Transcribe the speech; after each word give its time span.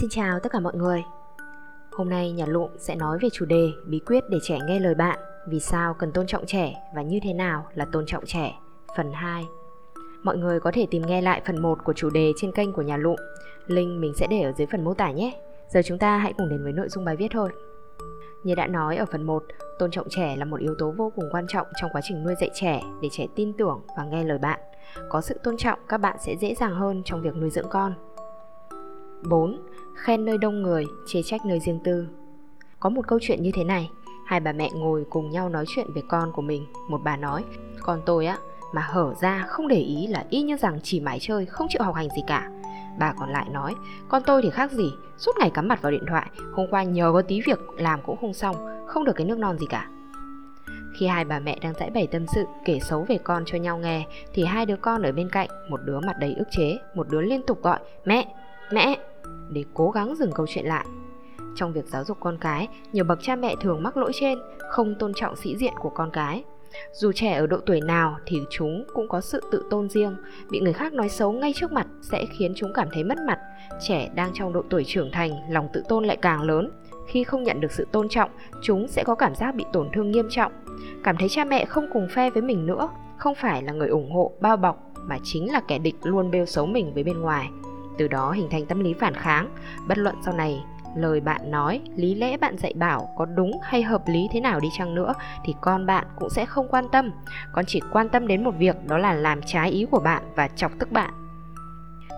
Xin 0.00 0.10
chào 0.10 0.40
tất 0.40 0.52
cả 0.52 0.60
mọi 0.60 0.74
người. 0.76 1.04
Hôm 1.92 2.08
nay 2.08 2.32
nhà 2.32 2.46
lụm 2.46 2.70
sẽ 2.78 2.94
nói 2.94 3.18
về 3.22 3.28
chủ 3.32 3.44
đề 3.44 3.72
bí 3.86 3.98
quyết 3.98 4.24
để 4.30 4.38
trẻ 4.42 4.58
nghe 4.66 4.80
lời 4.80 4.94
bạn, 4.94 5.18
vì 5.48 5.60
sao 5.60 5.94
cần 5.94 6.12
tôn 6.12 6.26
trọng 6.26 6.46
trẻ 6.46 6.74
và 6.94 7.02
như 7.02 7.18
thế 7.22 7.32
nào 7.32 7.66
là 7.74 7.84
tôn 7.84 8.06
trọng 8.06 8.26
trẻ, 8.26 8.54
phần 8.96 9.12
2. 9.12 9.44
Mọi 10.22 10.36
người 10.36 10.60
có 10.60 10.70
thể 10.74 10.86
tìm 10.90 11.02
nghe 11.06 11.20
lại 11.20 11.42
phần 11.46 11.62
1 11.62 11.78
của 11.84 11.92
chủ 11.92 12.10
đề 12.10 12.32
trên 12.36 12.52
kênh 12.52 12.72
của 12.72 12.82
nhà 12.82 12.96
lụm. 12.96 13.16
Link 13.66 14.00
mình 14.00 14.12
sẽ 14.16 14.26
để 14.30 14.40
ở 14.40 14.52
dưới 14.52 14.66
phần 14.72 14.84
mô 14.84 14.94
tả 14.94 15.10
nhé. 15.10 15.40
Giờ 15.68 15.80
chúng 15.84 15.98
ta 15.98 16.18
hãy 16.18 16.32
cùng 16.38 16.48
đến 16.48 16.62
với 16.62 16.72
nội 16.72 16.88
dung 16.88 17.04
bài 17.04 17.16
viết 17.16 17.28
thôi. 17.30 17.50
Như 18.44 18.54
đã 18.54 18.66
nói 18.66 18.96
ở 18.96 19.06
phần 19.06 19.22
1, 19.22 19.44
tôn 19.78 19.90
trọng 19.90 20.08
trẻ 20.10 20.36
là 20.36 20.44
một 20.44 20.60
yếu 20.60 20.74
tố 20.78 20.94
vô 20.96 21.12
cùng 21.16 21.24
quan 21.32 21.46
trọng 21.48 21.66
trong 21.80 21.90
quá 21.92 22.00
trình 22.04 22.24
nuôi 22.24 22.34
dạy 22.40 22.50
trẻ 22.54 22.82
để 23.02 23.08
trẻ 23.12 23.26
tin 23.36 23.52
tưởng 23.52 23.80
và 23.96 24.04
nghe 24.04 24.24
lời 24.24 24.38
bạn. 24.38 24.60
Có 25.08 25.20
sự 25.20 25.38
tôn 25.42 25.56
trọng, 25.56 25.78
các 25.88 25.98
bạn 25.98 26.16
sẽ 26.20 26.36
dễ 26.36 26.54
dàng 26.54 26.74
hơn 26.74 27.02
trong 27.04 27.22
việc 27.22 27.36
nuôi 27.36 27.50
dưỡng 27.50 27.68
con. 27.70 27.94
4. 29.28 29.58
Khen 29.94 30.24
nơi 30.24 30.38
đông 30.38 30.62
người, 30.62 30.86
chê 31.06 31.22
trách 31.22 31.46
nơi 31.46 31.60
riêng 31.60 31.78
tư. 31.84 32.06
Có 32.80 32.90
một 32.90 33.06
câu 33.08 33.18
chuyện 33.22 33.42
như 33.42 33.50
thế 33.54 33.64
này, 33.64 33.90
hai 34.26 34.40
bà 34.40 34.52
mẹ 34.52 34.70
ngồi 34.74 35.04
cùng 35.10 35.30
nhau 35.30 35.48
nói 35.48 35.64
chuyện 35.68 35.86
về 35.94 36.02
con 36.08 36.32
của 36.32 36.42
mình. 36.42 36.66
Một 36.88 37.00
bà 37.04 37.16
nói, 37.16 37.44
con 37.80 38.00
tôi 38.06 38.26
á, 38.26 38.38
mà 38.72 38.82
hở 38.82 39.14
ra 39.20 39.44
không 39.48 39.68
để 39.68 39.80
ý 39.80 40.06
là 40.06 40.24
y 40.30 40.42
như 40.42 40.56
rằng 40.56 40.78
chỉ 40.82 41.00
mãi 41.00 41.18
chơi, 41.20 41.46
không 41.46 41.66
chịu 41.70 41.82
học 41.82 41.94
hành 41.94 42.08
gì 42.16 42.22
cả. 42.26 42.50
Bà 42.98 43.14
còn 43.18 43.30
lại 43.30 43.46
nói, 43.50 43.74
con 44.08 44.22
tôi 44.26 44.42
thì 44.42 44.50
khác 44.50 44.72
gì, 44.72 44.92
suốt 45.18 45.32
ngày 45.38 45.50
cắm 45.50 45.68
mặt 45.68 45.82
vào 45.82 45.92
điện 45.92 46.04
thoại, 46.08 46.30
hôm 46.52 46.66
qua 46.70 46.82
nhờ 46.82 47.10
có 47.12 47.22
tí 47.22 47.40
việc 47.46 47.58
làm 47.76 48.00
cũng 48.06 48.16
không 48.20 48.34
xong, 48.34 48.56
không 48.86 49.04
được 49.04 49.12
cái 49.16 49.26
nước 49.26 49.38
non 49.38 49.58
gì 49.58 49.66
cả. 49.70 49.88
Khi 50.98 51.06
hai 51.06 51.24
bà 51.24 51.38
mẹ 51.38 51.58
đang 51.62 51.74
giải 51.74 51.90
bày 51.90 52.06
tâm 52.06 52.26
sự, 52.34 52.44
kể 52.64 52.78
xấu 52.80 53.04
về 53.08 53.18
con 53.18 53.42
cho 53.46 53.58
nhau 53.58 53.78
nghe, 53.78 54.06
thì 54.32 54.44
hai 54.44 54.66
đứa 54.66 54.76
con 54.76 55.02
ở 55.02 55.12
bên 55.12 55.28
cạnh, 55.30 55.48
một 55.70 55.80
đứa 55.84 56.00
mặt 56.00 56.16
đầy 56.20 56.34
ức 56.34 56.48
chế, 56.50 56.78
một 56.94 57.08
đứa 57.10 57.20
liên 57.20 57.42
tục 57.42 57.62
gọi, 57.62 57.78
mẹ, 58.04 58.34
mẹ, 58.72 58.98
để 59.50 59.64
cố 59.74 59.90
gắng 59.90 60.14
dừng 60.16 60.32
câu 60.32 60.46
chuyện 60.48 60.66
lại. 60.66 60.86
Trong 61.56 61.72
việc 61.72 61.86
giáo 61.86 62.04
dục 62.04 62.16
con 62.20 62.38
cái, 62.40 62.68
nhiều 62.92 63.04
bậc 63.04 63.18
cha 63.22 63.36
mẹ 63.36 63.54
thường 63.60 63.82
mắc 63.82 63.96
lỗi 63.96 64.12
trên, 64.14 64.38
không 64.70 64.94
tôn 64.98 65.12
trọng 65.14 65.36
sĩ 65.36 65.56
diện 65.56 65.72
của 65.80 65.90
con 65.90 66.10
cái. 66.12 66.44
Dù 66.92 67.12
trẻ 67.12 67.32
ở 67.32 67.46
độ 67.46 67.56
tuổi 67.66 67.80
nào 67.80 68.16
thì 68.26 68.40
chúng 68.50 68.84
cũng 68.94 69.08
có 69.08 69.20
sự 69.20 69.40
tự 69.52 69.64
tôn 69.70 69.88
riêng, 69.88 70.16
bị 70.50 70.60
người 70.60 70.72
khác 70.72 70.92
nói 70.92 71.08
xấu 71.08 71.32
ngay 71.32 71.52
trước 71.56 71.72
mặt 71.72 71.86
sẽ 72.02 72.26
khiến 72.38 72.52
chúng 72.56 72.72
cảm 72.72 72.88
thấy 72.92 73.04
mất 73.04 73.18
mặt. 73.26 73.38
Trẻ 73.80 74.10
đang 74.14 74.30
trong 74.34 74.52
độ 74.52 74.62
tuổi 74.70 74.84
trưởng 74.86 75.10
thành, 75.12 75.32
lòng 75.50 75.68
tự 75.72 75.82
tôn 75.88 76.04
lại 76.04 76.16
càng 76.16 76.42
lớn. 76.42 76.70
Khi 77.06 77.24
không 77.24 77.42
nhận 77.42 77.60
được 77.60 77.72
sự 77.72 77.86
tôn 77.92 78.08
trọng, 78.08 78.30
chúng 78.62 78.88
sẽ 78.88 79.04
có 79.06 79.14
cảm 79.14 79.34
giác 79.34 79.54
bị 79.54 79.64
tổn 79.72 79.88
thương 79.92 80.10
nghiêm 80.10 80.26
trọng, 80.30 80.52
cảm 81.04 81.16
thấy 81.16 81.28
cha 81.28 81.44
mẹ 81.44 81.64
không 81.64 81.86
cùng 81.92 82.08
phe 82.08 82.30
với 82.30 82.42
mình 82.42 82.66
nữa, 82.66 82.88
không 83.16 83.34
phải 83.34 83.62
là 83.62 83.72
người 83.72 83.88
ủng 83.88 84.12
hộ, 84.12 84.32
bao 84.40 84.56
bọc 84.56 84.90
mà 85.02 85.18
chính 85.22 85.52
là 85.52 85.60
kẻ 85.68 85.78
địch 85.78 85.96
luôn 86.02 86.30
bêu 86.30 86.46
xấu 86.46 86.66
mình 86.66 86.94
với 86.94 87.04
bên 87.04 87.20
ngoài 87.20 87.50
từ 87.98 88.08
đó 88.08 88.32
hình 88.32 88.48
thành 88.50 88.66
tâm 88.66 88.80
lý 88.80 88.94
phản 89.00 89.14
kháng. 89.14 89.48
Bất 89.88 89.98
luận 89.98 90.14
sau 90.24 90.34
này 90.34 90.64
lời 90.96 91.20
bạn 91.20 91.50
nói, 91.50 91.80
lý 91.96 92.14
lẽ 92.14 92.36
bạn 92.36 92.58
dạy 92.58 92.72
bảo 92.76 93.08
có 93.16 93.24
đúng 93.24 93.52
hay 93.62 93.82
hợp 93.82 94.02
lý 94.08 94.28
thế 94.32 94.40
nào 94.40 94.60
đi 94.60 94.68
chăng 94.78 94.94
nữa 94.94 95.14
thì 95.44 95.54
con 95.60 95.86
bạn 95.86 96.06
cũng 96.18 96.30
sẽ 96.30 96.46
không 96.46 96.68
quan 96.70 96.84
tâm. 96.92 97.12
Con 97.52 97.64
chỉ 97.68 97.80
quan 97.92 98.08
tâm 98.08 98.26
đến 98.26 98.44
một 98.44 98.54
việc, 98.58 98.76
đó 98.86 98.98
là 98.98 99.14
làm 99.14 99.40
trái 99.46 99.70
ý 99.70 99.86
của 99.90 100.00
bạn 100.00 100.22
và 100.34 100.48
chọc 100.48 100.72
tức 100.78 100.92
bạn. 100.92 101.14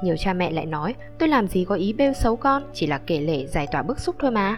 Nhiều 0.03 0.17
cha 0.19 0.33
mẹ 0.33 0.51
lại 0.51 0.67
nói, 0.67 0.95
tôi 1.19 1.29
làm 1.29 1.49
gì 1.49 1.65
có 1.65 1.75
ý 1.75 1.93
bêu 1.93 2.13
xấu 2.13 2.37
con, 2.37 2.63
chỉ 2.73 2.87
là 2.87 2.99
kể 2.99 3.21
lể, 3.21 3.47
giải 3.47 3.67
tỏa 3.73 3.83
bức 3.83 4.01
xúc 4.01 4.17
thôi 4.19 4.31
mà. 4.31 4.57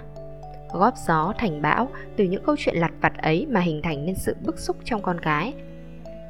Góp 0.72 0.94
gió, 1.06 1.32
thành 1.38 1.62
bão, 1.62 1.88
từ 2.16 2.24
những 2.24 2.44
câu 2.44 2.56
chuyện 2.58 2.76
lặt 2.76 2.92
vặt 3.00 3.12
ấy 3.22 3.46
mà 3.50 3.60
hình 3.60 3.82
thành 3.82 4.06
nên 4.06 4.14
sự 4.14 4.36
bức 4.44 4.58
xúc 4.58 4.76
trong 4.84 5.02
con 5.02 5.20
cái. 5.20 5.54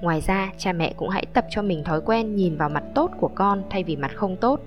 Ngoài 0.03 0.21
ra, 0.21 0.53
cha 0.59 0.73
mẹ 0.73 0.93
cũng 0.97 1.09
hãy 1.09 1.27
tập 1.33 1.45
cho 1.51 1.63
mình 1.63 1.85
thói 1.85 2.01
quen 2.01 2.37
nhìn 2.37 2.57
vào 2.57 2.69
mặt 2.69 2.83
tốt 2.95 3.11
của 3.21 3.31
con 3.35 3.63
thay 3.71 3.85
vì 3.85 3.97
mặt 3.97 4.11
không 4.15 4.37
tốt 4.37 4.61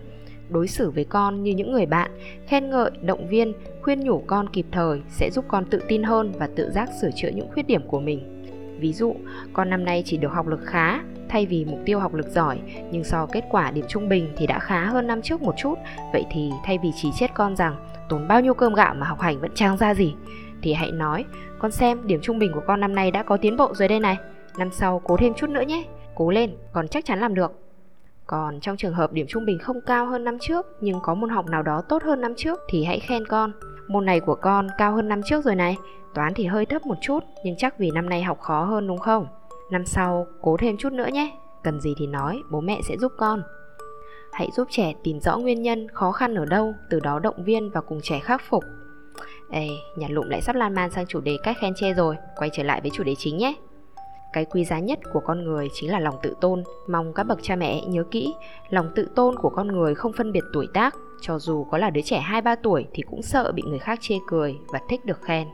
đối 0.52 0.68
xử 0.68 0.90
với 0.92 1.04
con 1.04 1.44
như 1.44 1.52
những 1.52 1.72
người 1.72 1.86
bạn, 1.86 2.12
khen 2.48 2.70
ngợi, 2.70 2.92
động 3.02 3.28
viên, 3.28 3.54
khuyên 3.82 4.00
nhủ 4.00 4.24
con 4.28 4.50
kịp 4.50 4.66
thời 4.72 5.02
sẽ 5.10 5.30
giúp 5.32 5.46
con 5.48 5.66
tự 5.66 5.82
tin 5.88 6.04
hơn 6.04 6.32
và 6.40 6.50
tự 6.56 6.70
giác 6.70 6.90
sửa 7.02 7.10
chữa 7.16 7.30
những 7.30 7.52
khuyết 7.54 7.68
điểm 7.68 7.82
của 7.88 8.00
mình. 8.00 8.44
Ví 8.80 8.94
dụ, 8.94 9.16
con 9.54 9.70
năm 9.70 9.86
nay 9.86 10.04
chỉ 10.06 10.18
được 10.18 10.32
học 10.32 10.48
lực 10.48 10.60
khá 10.64 11.00
thay 11.30 11.46
vì 11.46 11.66
mục 11.66 11.80
tiêu 11.86 12.00
học 12.00 12.14
lực 12.14 12.28
giỏi, 12.28 12.60
nhưng 12.92 13.04
so 13.04 13.26
kết 13.26 13.44
quả 13.50 13.72
điểm 13.72 13.86
trung 13.88 14.10
bình 14.10 14.34
thì 14.38 14.48
đã 14.48 14.60
khá 14.60 14.86
hơn 14.86 15.08
năm 15.08 15.22
trước 15.22 15.42
một 15.42 15.54
chút. 15.58 15.76
Vậy 16.14 16.26
thì 16.32 16.50
thay 16.66 16.78
vì 16.84 16.92
chỉ 16.96 17.10
chết 17.20 17.28
con 17.34 17.56
rằng 17.56 17.76
tốn 18.10 18.28
bao 18.28 18.42
nhiêu 18.42 18.54
cơm 18.54 18.74
gạo 18.74 18.94
mà 18.94 19.08
học 19.08 19.20
hành 19.20 19.40
vẫn 19.40 19.52
chẳng 19.56 19.78
ra 19.78 19.94
gì, 19.94 20.14
thì 20.62 20.74
hãy 20.74 20.92
nói, 20.92 21.26
con 21.60 21.72
xem 21.72 22.08
điểm 22.08 22.20
trung 22.22 22.40
bình 22.40 22.52
của 22.54 22.62
con 22.68 22.80
năm 22.80 22.96
nay 22.96 23.12
đã 23.12 23.24
có 23.24 23.38
tiến 23.38 23.58
bộ 23.58 23.74
rồi 23.74 23.88
đây 23.88 24.00
này, 24.00 24.18
năm 24.58 24.70
sau 24.72 25.02
cố 25.04 25.18
thêm 25.18 25.34
chút 25.34 25.50
nữa 25.50 25.62
nhé, 25.62 25.84
cố 26.16 26.32
lên, 26.32 26.52
con 26.74 26.88
chắc 26.88 27.06
chắn 27.06 27.20
làm 27.20 27.34
được. 27.34 27.61
Còn 28.32 28.60
trong 28.60 28.78
trường 28.78 28.94
hợp 28.94 29.14
điểm 29.14 29.26
trung 29.30 29.46
bình 29.46 29.60
không 29.60 29.82
cao 29.86 30.06
hơn 30.06 30.24
năm 30.24 30.38
trước 30.42 30.66
nhưng 30.82 31.00
có 31.04 31.16
môn 31.16 31.30
học 31.30 31.46
nào 31.46 31.64
đó 31.64 31.82
tốt 31.90 32.04
hơn 32.04 32.22
năm 32.22 32.34
trước 32.38 32.60
thì 32.70 32.84
hãy 32.84 33.00
khen 33.00 33.26
con. 33.28 33.52
Môn 33.88 34.06
này 34.06 34.20
của 34.20 34.36
con 34.36 34.68
cao 34.78 34.96
hơn 34.96 35.08
năm 35.08 35.22
trước 35.24 35.46
rồi 35.46 35.56
này, 35.56 35.78
toán 36.14 36.34
thì 36.34 36.46
hơi 36.46 36.66
thấp 36.66 36.86
một 36.86 36.96
chút 37.02 37.20
nhưng 37.44 37.56
chắc 37.58 37.80
vì 37.80 37.92
năm 37.92 38.10
nay 38.10 38.24
học 38.24 38.40
khó 38.40 38.64
hơn 38.64 38.88
đúng 38.88 38.98
không? 38.98 39.28
Năm 39.72 39.86
sau 39.86 40.28
cố 40.42 40.58
thêm 40.58 40.78
chút 40.78 40.94
nữa 40.94 41.08
nhé, 41.14 41.38
cần 41.64 41.82
gì 41.82 41.94
thì 41.98 42.08
nói, 42.08 42.42
bố 42.52 42.62
mẹ 42.62 42.80
sẽ 42.90 42.98
giúp 42.98 43.12
con. 43.18 43.44
Hãy 44.32 44.50
giúp 44.56 44.68
trẻ 44.72 44.94
tìm 45.04 45.20
rõ 45.20 45.38
nguyên 45.38 45.62
nhân 45.62 45.88
khó 45.94 46.12
khăn 46.12 46.36
ở 46.36 46.46
đâu, 46.46 46.74
từ 46.90 47.00
đó 47.00 47.20
động 47.20 47.44
viên 47.44 47.70
và 47.70 47.82
cùng 47.82 48.00
trẻ 48.04 48.20
khắc 48.20 48.42
phục. 48.50 48.64
Ê, 49.50 49.68
nhà 49.96 50.08
lụm 50.10 50.30
lại 50.30 50.42
sắp 50.42 50.56
lan 50.56 50.76
man 50.76 50.92
sang 50.92 51.06
chủ 51.08 51.22
đề 51.22 51.38
cách 51.44 51.58
khen 51.62 51.74
chê 51.76 51.94
rồi, 51.94 52.16
quay 52.36 52.50
trở 52.54 52.64
lại 52.64 52.82
với 52.82 52.92
chủ 52.94 53.04
đề 53.04 53.16
chính 53.18 53.38
nhé. 53.38 53.56
Cái 54.34 54.46
quý 54.46 54.66
giá 54.66 54.80
nhất 54.80 55.00
của 55.14 55.20
con 55.20 55.44
người 55.44 55.70
chính 55.74 55.92
là 55.92 56.00
lòng 56.00 56.16
tự 56.24 56.36
tôn. 56.42 56.64
Mong 56.88 57.14
các 57.14 57.24
bậc 57.24 57.40
cha 57.42 57.56
mẹ 57.56 57.82
nhớ 57.86 58.04
kỹ, 58.12 58.34
lòng 58.70 58.92
tự 58.96 59.08
tôn 59.16 59.36
của 59.36 59.50
con 59.50 59.68
người 59.68 59.96
không 59.96 60.14
phân 60.14 60.32
biệt 60.32 60.44
tuổi 60.54 60.68
tác, 60.74 60.96
cho 61.22 61.40
dù 61.40 61.64
có 61.64 61.78
là 61.78 61.90
đứa 61.90 62.02
trẻ 62.02 62.24
2-3 62.30 62.56
tuổi 62.64 62.86
thì 62.94 63.04
cũng 63.04 63.22
sợ 63.22 63.52
bị 63.52 63.64
người 63.66 63.80
khác 63.80 64.00
chê 64.02 64.16
cười 64.28 64.56
và 64.68 64.80
thích 64.90 65.06
được 65.06 65.22
khen. 65.22 65.48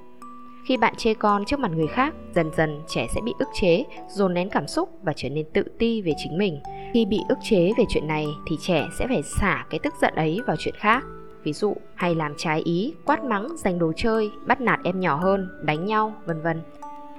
Khi 0.68 0.78
bạn 0.78 0.96
chê 0.98 1.14
con 1.14 1.46
trước 1.46 1.60
mặt 1.60 1.72
người 1.72 1.88
khác, 1.88 2.14
dần 2.36 2.52
dần 2.58 2.82
trẻ 2.88 3.08
sẽ 3.16 3.22
bị 3.22 3.34
ức 3.40 3.48
chế, 3.62 3.84
dồn 4.10 4.34
nén 4.34 4.50
cảm 4.50 4.68
xúc 4.68 4.90
và 5.04 5.14
trở 5.16 5.30
nên 5.30 5.46
tự 5.54 5.64
ti 5.80 6.02
về 6.02 6.12
chính 6.18 6.38
mình. 6.38 6.60
Khi 6.94 7.06
bị 7.06 7.20
ức 7.30 7.38
chế 7.44 7.72
về 7.78 7.84
chuyện 7.90 8.08
này 8.08 8.28
thì 8.48 8.58
trẻ 8.62 8.88
sẽ 9.00 9.08
phải 9.08 9.24
xả 9.24 9.66
cái 9.70 9.80
tức 9.84 9.94
giận 10.02 10.14
ấy 10.16 10.40
vào 10.48 10.56
chuyện 10.60 10.76
khác. 10.78 11.04
Ví 11.44 11.54
dụ, 11.54 11.76
hay 11.96 12.16
làm 12.16 12.34
trái 12.38 12.62
ý, 12.62 12.94
quát 13.06 13.24
mắng, 13.24 13.48
giành 13.58 13.80
đồ 13.80 13.92
chơi, 13.96 14.32
bắt 14.48 14.62
nạt 14.62 14.80
em 14.84 15.00
nhỏ 15.00 15.16
hơn, 15.16 15.50
đánh 15.62 15.86
nhau, 15.86 16.14
vân 16.26 16.42
vân. 16.42 16.62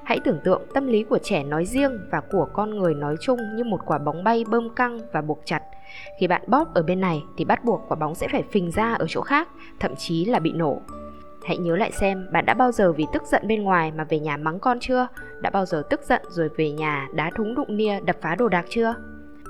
Hãy 0.09 0.21
tưởng 0.25 0.39
tượng 0.45 0.63
tâm 0.75 0.87
lý 0.87 1.03
của 1.03 1.19
trẻ 1.19 1.45
nói 1.45 1.65
riêng 1.65 1.99
và 2.11 2.21
của 2.21 2.49
con 2.53 2.71
người 2.71 2.95
nói 2.95 3.17
chung 3.21 3.39
như 3.57 3.65
một 3.65 3.81
quả 3.87 3.99
bóng 3.99 4.25
bay 4.25 4.45
bơm 4.49 4.75
căng 4.75 4.99
và 5.13 5.21
buộc 5.21 5.41
chặt. 5.45 5.63
Khi 6.21 6.27
bạn 6.27 6.43
bóp 6.47 6.75
ở 6.75 6.83
bên 6.83 7.01
này 7.01 7.25
thì 7.37 7.45
bắt 7.45 7.65
buộc 7.65 7.81
quả 7.89 7.97
bóng 7.97 8.15
sẽ 8.15 8.29
phải 8.33 8.43
phình 8.53 8.71
ra 8.71 8.95
ở 8.95 9.07
chỗ 9.09 9.21
khác, 9.21 9.49
thậm 9.81 9.97
chí 9.97 10.25
là 10.25 10.39
bị 10.39 10.53
nổ. 10.53 10.83
Hãy 11.47 11.57
nhớ 11.57 11.77
lại 11.77 11.93
xem 11.93 12.27
bạn 12.33 12.47
đã 12.47 12.55
bao 12.55 12.73
giờ 12.73 12.93
vì 12.93 13.07
tức 13.13 13.23
giận 13.27 13.43
bên 13.49 13.63
ngoài 13.63 13.93
mà 13.93 14.05
về 14.05 14.19
nhà 14.19 14.37
mắng 14.37 14.61
con 14.61 14.81
chưa? 14.81 15.07
Đã 15.41 15.51
bao 15.51 15.67
giờ 15.67 15.83
tức 15.91 16.01
giận 16.03 16.23
rồi 16.29 16.49
về 16.57 16.71
nhà 16.71 17.09
đá 17.15 17.31
thúng 17.37 17.55
đụng 17.55 17.77
nia 17.77 18.01
đập 18.01 18.17
phá 18.21 18.35
đồ 18.35 18.49
đạc 18.49 18.67
chưa? 18.69 18.95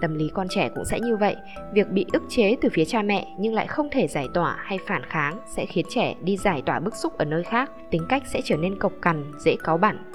Tâm 0.01 0.15
lý 0.15 0.31
con 0.35 0.47
trẻ 0.51 0.71
cũng 0.75 0.85
sẽ 0.85 1.01
như 1.01 1.17
vậy, 1.17 1.37
việc 1.73 1.91
bị 1.91 2.07
ức 2.13 2.23
chế 2.29 2.57
từ 2.61 2.69
phía 2.73 2.85
cha 2.85 3.03
mẹ 3.03 3.29
nhưng 3.39 3.55
lại 3.55 3.67
không 3.67 3.89
thể 3.93 4.09
giải 4.09 4.29
tỏa 4.35 4.57
hay 4.59 4.79
phản 4.87 5.03
kháng 5.05 5.39
sẽ 5.57 5.67
khiến 5.67 5.87
trẻ 5.89 6.15
đi 6.23 6.37
giải 6.37 6.63
tỏa 6.67 6.81
bức 6.81 6.97
xúc 6.97 7.19
ở 7.19 7.25
nơi 7.25 7.43
khác, 7.43 7.71
tính 7.91 8.03
cách 8.09 8.23
sẽ 8.27 8.41
trở 8.45 8.57
nên 8.57 8.79
cộc 8.79 8.93
cằn, 9.03 9.33
dễ 9.39 9.57
cáu 9.65 9.79
bẳn 9.79 10.08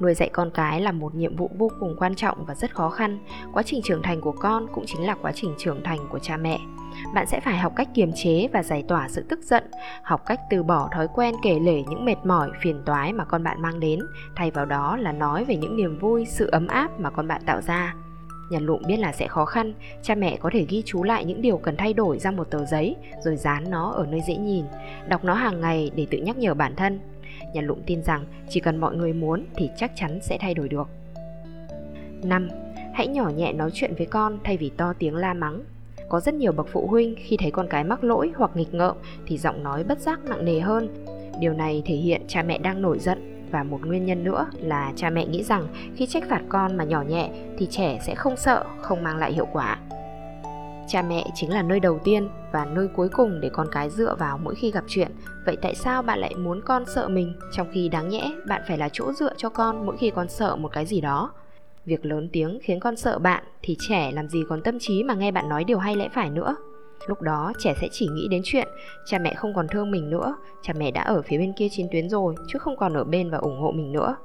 nuôi 0.00 0.14
dạy 0.14 0.30
con 0.32 0.50
cái 0.50 0.80
là 0.80 0.92
một 0.92 1.14
nhiệm 1.14 1.36
vụ 1.36 1.50
vô 1.58 1.70
cùng 1.80 1.96
quan 1.98 2.14
trọng 2.14 2.44
và 2.44 2.54
rất 2.54 2.74
khó 2.74 2.90
khăn. 2.90 3.18
Quá 3.52 3.62
trình 3.62 3.80
trưởng 3.84 4.02
thành 4.02 4.20
của 4.20 4.32
con 4.32 4.66
cũng 4.74 4.84
chính 4.86 5.06
là 5.06 5.16
quá 5.22 5.32
trình 5.34 5.54
trưởng 5.58 5.82
thành 5.84 5.98
của 6.10 6.18
cha 6.18 6.36
mẹ. 6.36 6.58
Bạn 7.14 7.26
sẽ 7.26 7.40
phải 7.40 7.58
học 7.58 7.72
cách 7.76 7.88
kiềm 7.94 8.12
chế 8.14 8.48
và 8.52 8.62
giải 8.62 8.84
tỏa 8.88 9.08
sự 9.08 9.24
tức 9.28 9.40
giận 9.42 9.64
học 10.02 10.26
cách 10.26 10.40
từ 10.50 10.62
bỏ 10.62 10.88
thói 10.92 11.08
quen 11.14 11.34
kể 11.42 11.58
lể 11.58 11.82
những 11.82 12.04
mệt 12.04 12.16
mỏi 12.24 12.50
phiền 12.60 12.82
toái 12.86 13.12
mà 13.12 13.24
con 13.24 13.44
bạn 13.44 13.62
mang 13.62 13.80
đến 13.80 14.00
thay 14.36 14.50
vào 14.50 14.66
đó 14.66 14.96
là 14.96 15.12
nói 15.12 15.44
về 15.44 15.56
những 15.56 15.76
niềm 15.76 15.98
vui 15.98 16.26
sự 16.26 16.46
ấm 16.46 16.66
áp 16.66 17.00
mà 17.00 17.10
con 17.10 17.28
bạn 17.28 17.42
tạo 17.46 17.60
ra. 17.60 17.94
Nhàn 18.50 18.66
lụm 18.66 18.82
biết 18.86 18.96
là 18.96 19.12
sẽ 19.12 19.28
khó 19.28 19.44
khăn, 19.44 19.72
cha 20.02 20.14
mẹ 20.14 20.36
có 20.36 20.50
thể 20.52 20.66
ghi 20.68 20.82
chú 20.86 21.02
lại 21.02 21.24
những 21.24 21.42
điều 21.42 21.58
cần 21.58 21.76
thay 21.76 21.92
đổi 21.92 22.18
ra 22.18 22.30
một 22.30 22.50
tờ 22.50 22.64
giấy 22.64 22.96
rồi 23.24 23.36
dán 23.36 23.70
nó 23.70 23.90
ở 23.90 24.06
nơi 24.06 24.20
dễ 24.28 24.36
nhìn, 24.36 24.64
đọc 25.08 25.24
nó 25.24 25.34
hàng 25.34 25.60
ngày 25.60 25.90
để 25.94 26.06
tự 26.10 26.18
nhắc 26.18 26.36
nhở 26.36 26.54
bản 26.54 26.76
thân 26.76 27.00
nhà 27.56 27.62
lụm 27.62 27.78
tin 27.86 28.02
rằng 28.02 28.24
chỉ 28.48 28.60
cần 28.60 28.76
mọi 28.76 28.96
người 28.96 29.12
muốn 29.12 29.44
thì 29.54 29.70
chắc 29.76 29.92
chắn 29.96 30.18
sẽ 30.22 30.38
thay 30.40 30.54
đổi 30.54 30.68
được. 30.68 30.88
5. 32.22 32.48
Hãy 32.94 33.06
nhỏ 33.06 33.30
nhẹ 33.36 33.52
nói 33.52 33.70
chuyện 33.74 33.94
với 33.98 34.06
con 34.06 34.38
thay 34.44 34.56
vì 34.56 34.70
to 34.76 34.92
tiếng 34.98 35.16
la 35.16 35.34
mắng. 35.34 35.62
Có 36.08 36.20
rất 36.20 36.34
nhiều 36.34 36.52
bậc 36.52 36.68
phụ 36.72 36.86
huynh 36.86 37.14
khi 37.18 37.36
thấy 37.36 37.50
con 37.50 37.66
cái 37.68 37.84
mắc 37.84 38.04
lỗi 38.04 38.32
hoặc 38.36 38.50
nghịch 38.54 38.74
ngợm 38.74 38.96
thì 39.26 39.38
giọng 39.38 39.62
nói 39.62 39.84
bất 39.84 39.98
giác 39.98 40.24
nặng 40.24 40.44
nề 40.44 40.60
hơn. 40.60 41.04
Điều 41.40 41.52
này 41.52 41.82
thể 41.86 41.94
hiện 41.94 42.22
cha 42.28 42.42
mẹ 42.42 42.58
đang 42.58 42.82
nổi 42.82 42.98
giận 42.98 43.46
và 43.50 43.62
một 43.62 43.80
nguyên 43.86 44.06
nhân 44.06 44.24
nữa 44.24 44.46
là 44.60 44.92
cha 44.96 45.10
mẹ 45.10 45.26
nghĩ 45.26 45.42
rằng 45.42 45.68
khi 45.96 46.06
trách 46.06 46.24
phạt 46.28 46.42
con 46.48 46.76
mà 46.76 46.84
nhỏ 46.84 47.02
nhẹ 47.02 47.30
thì 47.58 47.66
trẻ 47.70 47.98
sẽ 48.06 48.14
không 48.14 48.36
sợ, 48.36 48.64
không 48.80 49.02
mang 49.02 49.16
lại 49.16 49.32
hiệu 49.32 49.48
quả. 49.52 49.78
Cha 50.88 51.02
mẹ 51.02 51.24
chính 51.34 51.52
là 51.52 51.62
nơi 51.62 51.80
đầu 51.80 51.98
tiên 52.04 52.28
và 52.52 52.64
nơi 52.64 52.88
cuối 52.88 53.08
cùng 53.08 53.40
để 53.40 53.48
con 53.52 53.66
cái 53.72 53.90
dựa 53.90 54.14
vào 54.18 54.38
mỗi 54.38 54.54
khi 54.54 54.70
gặp 54.70 54.84
chuyện. 54.88 55.08
Vậy 55.46 55.56
tại 55.62 55.74
sao 55.74 56.02
bạn 56.02 56.18
lại 56.18 56.34
muốn 56.34 56.60
con 56.64 56.84
sợ 56.86 57.08
mình 57.08 57.34
trong 57.52 57.68
khi 57.72 57.88
đáng 57.88 58.08
nhẽ 58.08 58.32
bạn 58.46 58.62
phải 58.68 58.78
là 58.78 58.88
chỗ 58.92 59.12
dựa 59.12 59.32
cho 59.36 59.48
con 59.48 59.86
mỗi 59.86 59.96
khi 59.96 60.10
con 60.10 60.28
sợ 60.28 60.56
một 60.56 60.68
cái 60.72 60.86
gì 60.86 61.00
đó? 61.00 61.32
Việc 61.84 62.04
lớn 62.04 62.28
tiếng 62.32 62.58
khiến 62.62 62.80
con 62.80 62.96
sợ 62.96 63.18
bạn 63.18 63.44
thì 63.62 63.76
trẻ 63.88 64.10
làm 64.14 64.28
gì 64.28 64.42
còn 64.48 64.62
tâm 64.62 64.78
trí 64.80 65.02
mà 65.02 65.14
nghe 65.14 65.32
bạn 65.32 65.48
nói 65.48 65.64
điều 65.64 65.78
hay 65.78 65.96
lẽ 65.96 66.08
phải 66.14 66.30
nữa. 66.30 66.56
Lúc 67.06 67.22
đó 67.22 67.52
trẻ 67.58 67.74
sẽ 67.80 67.88
chỉ 67.92 68.08
nghĩ 68.08 68.28
đến 68.30 68.42
chuyện 68.44 68.68
cha 69.06 69.18
mẹ 69.18 69.34
không 69.34 69.54
còn 69.54 69.68
thương 69.68 69.90
mình 69.90 70.10
nữa, 70.10 70.36
cha 70.62 70.72
mẹ 70.76 70.90
đã 70.90 71.02
ở 71.02 71.22
phía 71.22 71.38
bên 71.38 71.52
kia 71.52 71.68
chiến 71.70 71.86
tuyến 71.92 72.08
rồi 72.08 72.34
chứ 72.48 72.58
không 72.58 72.76
còn 72.76 72.94
ở 72.94 73.04
bên 73.04 73.30
và 73.30 73.38
ủng 73.38 73.60
hộ 73.60 73.72
mình 73.72 73.92
nữa. 73.92 74.16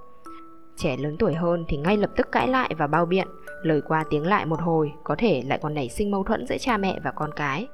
Trẻ 0.82 0.98
lớn 0.98 1.16
tuổi 1.20 1.34
hơn 1.34 1.66
thì 1.68 1.78
ngay 1.78 1.98
lập 1.98 2.10
tức 2.16 2.32
cãi 2.32 2.48
lại 2.48 2.76
và 2.78 2.88
bao 2.88 3.06
biện, 3.06 3.28
lời 3.64 3.82
qua 3.82 4.04
tiếng 4.10 4.28
lại 4.28 4.46
một 4.46 4.62
hồi 4.62 4.94
có 5.04 5.16
thể 5.18 5.44
lại 5.46 5.60
còn 5.62 5.74
nảy 5.74 5.90
sinh 5.90 6.12
mâu 6.12 6.24
thuẫn 6.24 6.48
giữa 6.48 6.58
cha 6.58 6.78
mẹ 6.78 7.00
và 7.04 7.12
con 7.12 7.30
cái. 7.36 7.68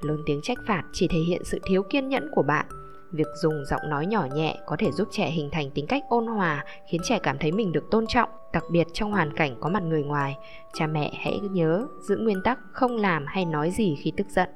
Lớn 0.00 0.22
tiếng 0.26 0.40
trách 0.42 0.58
phạt 0.66 0.82
chỉ 0.92 1.08
thể 1.08 1.18
hiện 1.18 1.44
sự 1.44 1.58
thiếu 1.64 1.82
kiên 1.82 2.08
nhẫn 2.08 2.30
của 2.34 2.42
bạn. 2.42 2.66
Việc 3.12 3.26
dùng 3.42 3.64
giọng 3.70 3.80
nói 3.88 4.06
nhỏ 4.06 4.26
nhẹ 4.34 4.58
có 4.66 4.76
thể 4.78 4.92
giúp 4.92 5.08
trẻ 5.10 5.30
hình 5.30 5.48
thành 5.52 5.70
tính 5.70 5.86
cách 5.86 6.02
ôn 6.08 6.26
hòa, 6.26 6.64
khiến 6.90 7.00
trẻ 7.04 7.18
cảm 7.22 7.38
thấy 7.38 7.52
mình 7.52 7.72
được 7.72 7.90
tôn 7.90 8.06
trọng, 8.06 8.28
đặc 8.52 8.64
biệt 8.70 8.86
trong 8.92 9.12
hoàn 9.12 9.32
cảnh 9.32 9.56
có 9.60 9.68
mặt 9.68 9.82
người 9.82 10.02
ngoài. 10.02 10.36
Cha 10.74 10.86
mẹ 10.86 11.12
hãy 11.24 11.40
nhớ 11.50 11.86
giữ 12.00 12.16
nguyên 12.16 12.42
tắc 12.42 12.58
không 12.72 12.96
làm 12.96 13.26
hay 13.26 13.44
nói 13.44 13.70
gì 13.70 13.96
khi 14.02 14.12
tức 14.16 14.26
giận. 14.30 14.48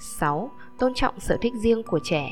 6. 0.00 0.50
Tôn 0.78 0.94
trọng 0.94 1.20
sở 1.20 1.36
thích 1.40 1.52
riêng 1.62 1.82
của 1.82 2.00
trẻ. 2.02 2.30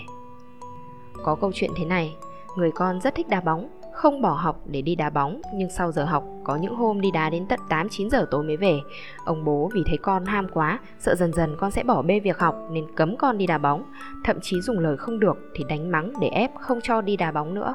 Có 1.24 1.34
câu 1.34 1.52
chuyện 1.54 1.70
thế 1.76 1.84
này, 1.84 2.16
người 2.56 2.70
con 2.70 3.00
rất 3.00 3.14
thích 3.14 3.28
đá 3.28 3.40
bóng, 3.40 3.77
không 3.98 4.22
bỏ 4.22 4.32
học 4.32 4.62
để 4.66 4.82
đi 4.82 4.94
đá 4.94 5.10
bóng 5.10 5.40
nhưng 5.54 5.70
sau 5.70 5.92
giờ 5.92 6.04
học 6.04 6.24
có 6.44 6.56
những 6.56 6.74
hôm 6.74 7.00
đi 7.00 7.10
đá 7.10 7.30
đến 7.30 7.46
tận 7.48 7.60
8-9 7.68 8.08
giờ 8.08 8.26
tối 8.30 8.42
mới 8.42 8.56
về. 8.56 8.80
Ông 9.24 9.44
bố 9.44 9.70
vì 9.74 9.82
thấy 9.86 9.96
con 10.02 10.24
ham 10.24 10.48
quá, 10.48 10.80
sợ 10.98 11.14
dần 11.14 11.32
dần 11.32 11.56
con 11.58 11.70
sẽ 11.70 11.82
bỏ 11.82 12.02
bê 12.02 12.20
việc 12.20 12.38
học 12.38 12.68
nên 12.70 12.84
cấm 12.96 13.16
con 13.16 13.38
đi 13.38 13.46
đá 13.46 13.58
bóng, 13.58 13.82
thậm 14.24 14.36
chí 14.42 14.60
dùng 14.60 14.78
lời 14.78 14.96
không 14.96 15.20
được 15.20 15.36
thì 15.54 15.64
đánh 15.68 15.90
mắng 15.90 16.12
để 16.20 16.28
ép 16.28 16.50
không 16.60 16.80
cho 16.82 17.00
đi 17.00 17.16
đá 17.16 17.32
bóng 17.32 17.54
nữa. 17.54 17.74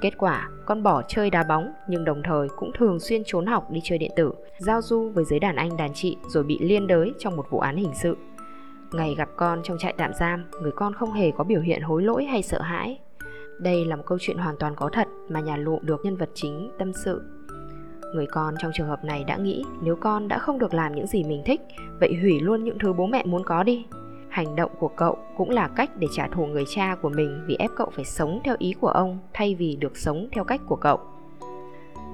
Kết 0.00 0.18
quả, 0.18 0.48
con 0.66 0.82
bỏ 0.82 1.02
chơi 1.08 1.30
đá 1.30 1.42
bóng 1.42 1.72
nhưng 1.88 2.04
đồng 2.04 2.22
thời 2.24 2.48
cũng 2.56 2.70
thường 2.78 3.00
xuyên 3.00 3.22
trốn 3.26 3.46
học 3.46 3.70
đi 3.70 3.80
chơi 3.84 3.98
điện 3.98 4.10
tử, 4.16 4.32
giao 4.58 4.82
du 4.82 5.10
với 5.14 5.24
giới 5.24 5.40
đàn 5.40 5.56
anh 5.56 5.76
đàn 5.76 5.90
chị 5.94 6.16
rồi 6.28 6.44
bị 6.44 6.58
liên 6.60 6.86
đới 6.86 7.12
trong 7.18 7.36
một 7.36 7.46
vụ 7.50 7.58
án 7.58 7.76
hình 7.76 7.92
sự. 7.94 8.16
Ngày 8.92 9.14
gặp 9.14 9.28
con 9.36 9.60
trong 9.62 9.78
trại 9.78 9.94
tạm 9.98 10.14
giam, 10.14 10.44
người 10.62 10.72
con 10.76 10.94
không 10.94 11.12
hề 11.12 11.30
có 11.30 11.44
biểu 11.44 11.60
hiện 11.60 11.82
hối 11.82 12.02
lỗi 12.02 12.24
hay 12.24 12.42
sợ 12.42 12.60
hãi, 12.60 12.98
đây 13.60 13.84
là 13.84 13.96
một 13.96 14.02
câu 14.06 14.18
chuyện 14.20 14.38
hoàn 14.38 14.56
toàn 14.56 14.74
có 14.76 14.90
thật 14.92 15.08
mà 15.28 15.40
nhà 15.40 15.56
lụ 15.56 15.78
được 15.82 16.00
nhân 16.04 16.16
vật 16.16 16.30
chính 16.34 16.70
tâm 16.78 16.92
sự. 17.04 17.22
Người 18.14 18.26
con 18.26 18.54
trong 18.58 18.72
trường 18.74 18.88
hợp 18.88 19.04
này 19.04 19.24
đã 19.24 19.36
nghĩ 19.36 19.64
nếu 19.82 19.96
con 19.96 20.28
đã 20.28 20.38
không 20.38 20.58
được 20.58 20.74
làm 20.74 20.94
những 20.94 21.06
gì 21.06 21.24
mình 21.24 21.42
thích, 21.46 21.60
vậy 22.00 22.14
hủy 22.20 22.40
luôn 22.40 22.64
những 22.64 22.78
thứ 22.78 22.92
bố 22.92 23.06
mẹ 23.06 23.24
muốn 23.24 23.44
có 23.44 23.62
đi. 23.62 23.86
Hành 24.28 24.56
động 24.56 24.70
của 24.78 24.88
cậu 24.88 25.18
cũng 25.36 25.50
là 25.50 25.68
cách 25.68 25.90
để 25.96 26.06
trả 26.16 26.28
thù 26.28 26.46
người 26.46 26.64
cha 26.68 26.96
của 27.02 27.08
mình 27.08 27.44
vì 27.46 27.56
ép 27.58 27.70
cậu 27.76 27.90
phải 27.90 28.04
sống 28.04 28.40
theo 28.44 28.56
ý 28.58 28.74
của 28.80 28.88
ông 28.88 29.18
thay 29.32 29.54
vì 29.54 29.76
được 29.76 29.96
sống 29.96 30.28
theo 30.32 30.44
cách 30.44 30.60
của 30.66 30.76
cậu. 30.76 31.00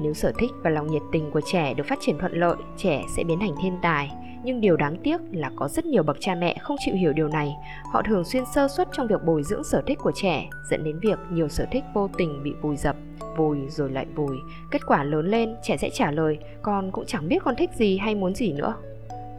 Nếu 0.01 0.15
sở 0.15 0.33
thích 0.39 0.51
và 0.63 0.71
lòng 0.71 0.87
nhiệt 0.87 1.03
tình 1.13 1.31
của 1.31 1.41
trẻ 1.53 1.75
được 1.75 1.87
phát 1.87 1.99
triển 2.01 2.19
thuận 2.19 2.33
lợi, 2.33 2.57
trẻ 2.77 3.03
sẽ 3.17 3.25
biến 3.25 3.39
thành 3.41 3.55
thiên 3.63 3.79
tài, 3.83 4.13
nhưng 4.45 4.61
điều 4.61 4.77
đáng 4.77 4.97
tiếc 5.03 5.21
là 5.33 5.51
có 5.57 5.69
rất 5.69 5.87
nhiều 5.87 6.03
bậc 6.03 6.17
cha 6.21 6.35
mẹ 6.35 6.57
không 6.61 6.77
chịu 6.81 6.95
hiểu 6.95 7.13
điều 7.13 7.29
này. 7.29 7.57
Họ 7.93 8.03
thường 8.03 8.25
xuyên 8.25 8.45
sơ 8.55 8.69
suất 8.69 8.89
trong 8.93 9.07
việc 9.07 9.25
bồi 9.25 9.43
dưỡng 9.43 9.65
sở 9.65 9.83
thích 9.87 9.99
của 10.03 10.13
trẻ, 10.15 10.49
dẫn 10.71 10.85
đến 10.85 10.99
việc 10.99 11.19
nhiều 11.31 11.49
sở 11.49 11.67
thích 11.71 11.85
vô 11.95 12.09
tình 12.19 12.43
bị 12.43 12.53
vùi 12.63 12.77
dập, 12.77 12.97
vùi 13.37 13.59
rồi 13.69 13.91
lại 13.91 14.07
vùi. 14.15 14.37
Kết 14.71 14.87
quả 14.87 15.05
lớn 15.05 15.27
lên, 15.27 15.57
trẻ 15.63 15.77
sẽ 15.77 15.91
trả 15.91 16.11
lời, 16.11 16.39
con 16.63 16.91
cũng 16.93 17.07
chẳng 17.07 17.29
biết 17.29 17.43
con 17.45 17.57
thích 17.57 17.71
gì 17.75 17.99
hay 17.99 18.15
muốn 18.15 18.35
gì 18.35 18.53
nữa. 18.53 18.75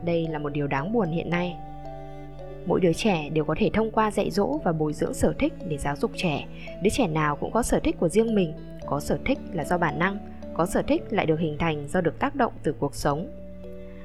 Đây 0.05 0.27
là 0.27 0.39
một 0.39 0.49
điều 0.49 0.67
đáng 0.67 0.93
buồn 0.93 1.07
hiện 1.07 1.29
nay. 1.29 1.55
Mỗi 2.65 2.79
đứa 2.79 2.93
trẻ 2.93 3.29
đều 3.29 3.45
có 3.45 3.55
thể 3.57 3.69
thông 3.73 3.91
qua 3.91 4.11
dạy 4.11 4.31
dỗ 4.31 4.59
và 4.63 4.71
bồi 4.71 4.93
dưỡng 4.93 5.13
sở 5.13 5.33
thích 5.39 5.53
để 5.69 5.77
giáo 5.77 5.95
dục 5.95 6.11
trẻ. 6.15 6.45
Đứa 6.83 6.89
trẻ 6.89 7.07
nào 7.07 7.35
cũng 7.35 7.51
có 7.51 7.63
sở 7.63 7.79
thích 7.79 7.95
của 7.99 8.09
riêng 8.09 8.35
mình, 8.35 8.53
có 8.87 8.99
sở 8.99 9.17
thích 9.25 9.39
là 9.53 9.63
do 9.63 9.77
bản 9.77 9.99
năng, 9.99 10.17
có 10.57 10.65
sở 10.65 10.81
thích 10.81 11.01
lại 11.09 11.25
được 11.25 11.39
hình 11.39 11.57
thành 11.57 11.87
do 11.87 12.01
được 12.01 12.19
tác 12.19 12.35
động 12.35 12.53
từ 12.63 12.73
cuộc 12.79 12.95
sống 12.95 13.29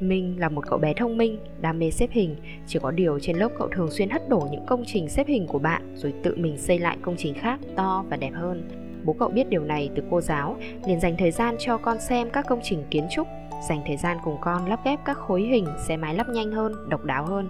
Minh 0.03 0.41
là 0.41 0.49
một 0.49 0.65
cậu 0.69 0.79
bé 0.79 0.93
thông 0.97 1.17
minh, 1.17 1.39
đam 1.61 1.79
mê 1.79 1.91
xếp 1.91 2.11
hình, 2.11 2.37
chỉ 2.67 2.79
có 2.83 2.91
điều 2.91 3.19
trên 3.19 3.37
lớp 3.37 3.49
cậu 3.59 3.69
thường 3.69 3.91
xuyên 3.91 4.11
hất 4.11 4.29
đổ 4.29 4.49
những 4.51 4.67
công 4.67 4.85
trình 4.87 5.09
xếp 5.09 5.27
hình 5.27 5.47
của 5.47 5.59
bạn 5.59 5.95
rồi 5.97 6.15
tự 6.23 6.37
mình 6.37 6.59
xây 6.59 6.79
lại 6.79 6.99
công 7.03 7.15
trình 7.19 7.35
khác 7.35 7.61
to 7.77 8.05
và 8.11 8.17
đẹp 8.17 8.31
hơn. 8.35 8.69
Bố 9.05 9.17
cậu 9.19 9.29
biết 9.29 9.49
điều 9.49 9.65
này 9.65 9.91
từ 9.95 10.03
cô 10.11 10.21
giáo, 10.21 10.57
liền 10.87 11.01
dành 11.01 11.17
thời 11.19 11.31
gian 11.31 11.57
cho 11.59 11.77
con 11.79 12.01
xem 12.01 12.31
các 12.31 12.47
công 12.49 12.61
trình 12.63 12.85
kiến 12.91 13.07
trúc, 13.11 13.27
dành 13.69 13.83
thời 13.87 13.97
gian 13.97 14.17
cùng 14.25 14.37
con 14.41 14.69
lắp 14.69 14.81
ghép 14.85 15.05
các 15.05 15.19
khối 15.19 15.43
hình, 15.43 15.67
xe 15.89 15.97
máy 15.97 16.15
lắp 16.15 16.29
nhanh 16.29 16.53
hơn, 16.53 16.89
độc 16.89 17.05
đáo 17.05 17.25
hơn. 17.25 17.49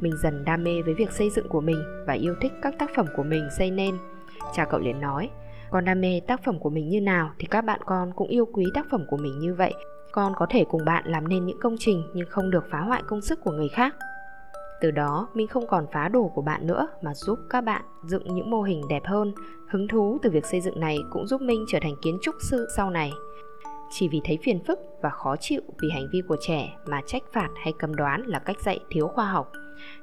Mình 0.00 0.12
dần 0.22 0.44
đam 0.44 0.64
mê 0.64 0.82
với 0.82 0.94
việc 0.94 1.12
xây 1.12 1.30
dựng 1.30 1.48
của 1.48 1.60
mình 1.60 1.82
và 2.06 2.14
yêu 2.14 2.34
thích 2.40 2.52
các 2.62 2.74
tác 2.78 2.90
phẩm 2.96 3.06
của 3.16 3.22
mình 3.22 3.48
xây 3.58 3.70
nên. 3.70 3.94
Cha 4.54 4.64
cậu 4.64 4.80
liền 4.80 5.00
nói, 5.00 5.30
con 5.70 5.84
đam 5.84 6.00
mê 6.00 6.20
tác 6.26 6.44
phẩm 6.44 6.58
của 6.58 6.70
mình 6.70 6.88
như 6.88 7.00
nào 7.00 7.30
thì 7.38 7.46
các 7.50 7.64
bạn 7.64 7.80
con 7.86 8.12
cũng 8.16 8.28
yêu 8.28 8.46
quý 8.52 8.64
tác 8.74 8.86
phẩm 8.90 9.04
của 9.08 9.16
mình 9.16 9.38
như 9.38 9.54
vậy. 9.54 9.74
Con 10.12 10.32
có 10.36 10.46
thể 10.50 10.64
cùng 10.70 10.84
bạn 10.84 11.04
làm 11.06 11.28
nên 11.28 11.46
những 11.46 11.60
công 11.60 11.76
trình 11.78 12.02
nhưng 12.14 12.28
không 12.30 12.50
được 12.50 12.64
phá 12.70 12.80
hoại 12.80 13.02
công 13.06 13.20
sức 13.20 13.40
của 13.44 13.52
người 13.52 13.68
khác. 13.68 13.96
Từ 14.80 14.90
đó, 14.90 15.28
mình 15.34 15.46
không 15.46 15.66
còn 15.66 15.86
phá 15.92 16.08
đồ 16.08 16.30
của 16.34 16.42
bạn 16.42 16.66
nữa 16.66 16.88
mà 17.02 17.14
giúp 17.14 17.38
các 17.50 17.60
bạn 17.60 17.82
dựng 18.04 18.34
những 18.34 18.50
mô 18.50 18.62
hình 18.62 18.82
đẹp 18.88 19.02
hơn. 19.06 19.32
Hứng 19.70 19.88
thú 19.88 20.18
từ 20.22 20.30
việc 20.30 20.46
xây 20.46 20.60
dựng 20.60 20.80
này 20.80 20.98
cũng 21.10 21.26
giúp 21.26 21.40
minh 21.40 21.64
trở 21.68 21.78
thành 21.82 21.94
kiến 22.02 22.18
trúc 22.22 22.34
sư 22.50 22.68
sau 22.76 22.90
này 22.90 23.12
chỉ 23.90 24.08
vì 24.08 24.20
thấy 24.24 24.38
phiền 24.42 24.64
phức 24.66 24.78
và 25.02 25.10
khó 25.10 25.36
chịu 25.36 25.60
vì 25.82 25.90
hành 25.90 26.06
vi 26.12 26.22
của 26.28 26.36
trẻ 26.40 26.76
mà 26.86 27.00
trách 27.06 27.22
phạt 27.32 27.48
hay 27.64 27.72
cầm 27.78 27.94
đoán 27.94 28.22
là 28.26 28.38
cách 28.38 28.60
dạy 28.60 28.80
thiếu 28.90 29.08
khoa 29.08 29.24
học. 29.24 29.52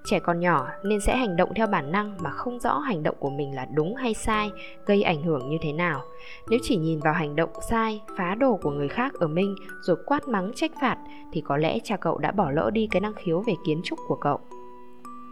Trẻ 0.06 0.19
còn 0.19 0.39
nhỏ 0.39 0.68
nên 0.84 1.01
sẽ 1.01 1.18
hành 1.18 1.36
động 1.36 1.54
theo 1.56 1.68
bản 1.68 1.92
năng 1.92 2.18
mà 2.24 2.30
không 2.30 2.60
rõ 2.60 2.78
hành 2.78 3.04
động 3.04 3.16
của 3.19 3.30
mình 3.30 3.56
là 3.56 3.68
đúng 3.74 3.95
hay 3.95 4.13
sai, 4.13 4.51
gây 4.86 5.04
ảnh 5.04 5.24
hưởng 5.24 5.50
như 5.50 5.57
thế 5.62 5.74
nào. 5.74 6.01
Nếu 6.50 6.60
chỉ 6.63 6.78
nhìn 6.78 7.00
vào 7.00 7.13
hành 7.13 7.36
động 7.36 7.50
sai, 7.69 8.01
phá 8.18 8.36
đồ 8.36 8.60
của 8.62 8.72
người 8.72 8.88
khác 8.88 9.13
ở 9.13 9.28
minh 9.28 9.56
rồi 9.81 9.98
quát 10.06 10.28
mắng 10.28 10.51
trách 10.56 10.72
phạt 10.81 10.98
thì 11.33 11.42
có 11.42 11.57
lẽ 11.57 11.80
cha 11.83 11.98
cậu 11.98 12.18
đã 12.18 12.31
bỏ 12.31 12.51
lỡ 12.51 12.69
đi 12.74 12.88
cái 12.92 13.01
năng 13.01 13.13
khiếu 13.13 13.42
về 13.42 13.54
kiến 13.66 13.81
trúc 13.83 14.00
của 14.07 14.16
cậu. 14.16 14.40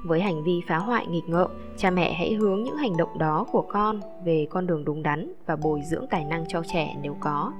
Với 0.05 0.21
hành 0.21 0.43
vi 0.43 0.61
phá 0.67 0.77
hoại 0.77 1.07
nghịch 1.07 1.29
ngợm, 1.29 1.51
cha 1.77 1.91
mẹ 1.91 2.13
hãy 2.13 2.33
hướng 2.33 2.63
những 2.63 2.77
hành 2.77 2.97
động 2.97 3.17
đó 3.17 3.45
của 3.51 3.65
con 3.69 3.99
về 4.25 4.47
con 4.49 4.67
đường 4.67 4.85
đúng 4.85 5.03
đắn 5.03 5.33
và 5.45 5.55
bồi 5.55 5.81
dưỡng 5.91 6.05
tài 6.09 6.25
năng 6.25 6.45
cho 6.47 6.61
trẻ 6.73 6.95
nếu 7.01 7.17
có 7.19 7.53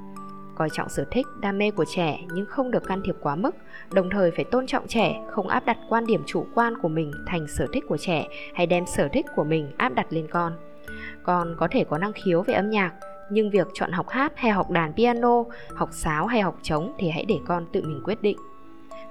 coi 0.56 0.70
trọng 0.70 0.90
sở 0.90 1.06
thích, 1.12 1.26
đam 1.40 1.58
mê 1.58 1.72
của 1.72 1.86
trẻ 1.96 2.20
nhưng 2.34 2.46
không 2.46 2.72
được 2.72 2.84
can 2.84 3.02
thiệp 3.06 3.16
quá 3.22 3.36
mức, 3.36 3.56
đồng 3.94 4.10
thời 4.10 4.32
phải 4.32 4.46
tôn 4.46 4.68
trọng 4.68 4.88
trẻ, 4.88 5.22
không 5.30 5.48
áp 5.48 5.66
đặt 5.66 5.78
quan 5.90 6.06
điểm 6.06 6.24
chủ 6.26 6.46
quan 6.56 6.78
của 6.82 6.88
mình 6.88 7.12
thành 7.28 7.48
sở 7.48 7.68
thích 7.74 7.84
của 7.88 7.98
trẻ 7.98 8.28
hay 8.54 8.66
đem 8.66 8.86
sở 8.86 9.08
thích 9.14 9.26
của 9.36 9.44
mình 9.44 9.72
áp 9.78 9.90
đặt 9.96 10.08
lên 10.10 10.28
con. 10.32 10.54
Con 11.24 11.56
có 11.58 11.68
thể 11.72 11.84
có 11.84 11.98
năng 11.98 12.14
khiếu 12.14 12.42
về 12.42 12.54
âm 12.54 12.70
nhạc, 12.70 12.94
nhưng 13.30 13.50
việc 13.50 13.68
chọn 13.74 13.92
học 13.92 14.10
hát 14.10 14.34
hay 14.36 14.52
học 14.52 14.72
đàn 14.72 14.94
piano, 14.94 15.44
học 15.76 15.90
sáo 15.92 16.26
hay 16.26 16.42
học 16.42 16.60
trống 16.62 16.94
thì 16.98 17.10
hãy 17.10 17.26
để 17.26 17.40
con 17.46 17.66
tự 17.74 17.82
mình 17.82 18.02
quyết 18.04 18.22
định 18.22 18.38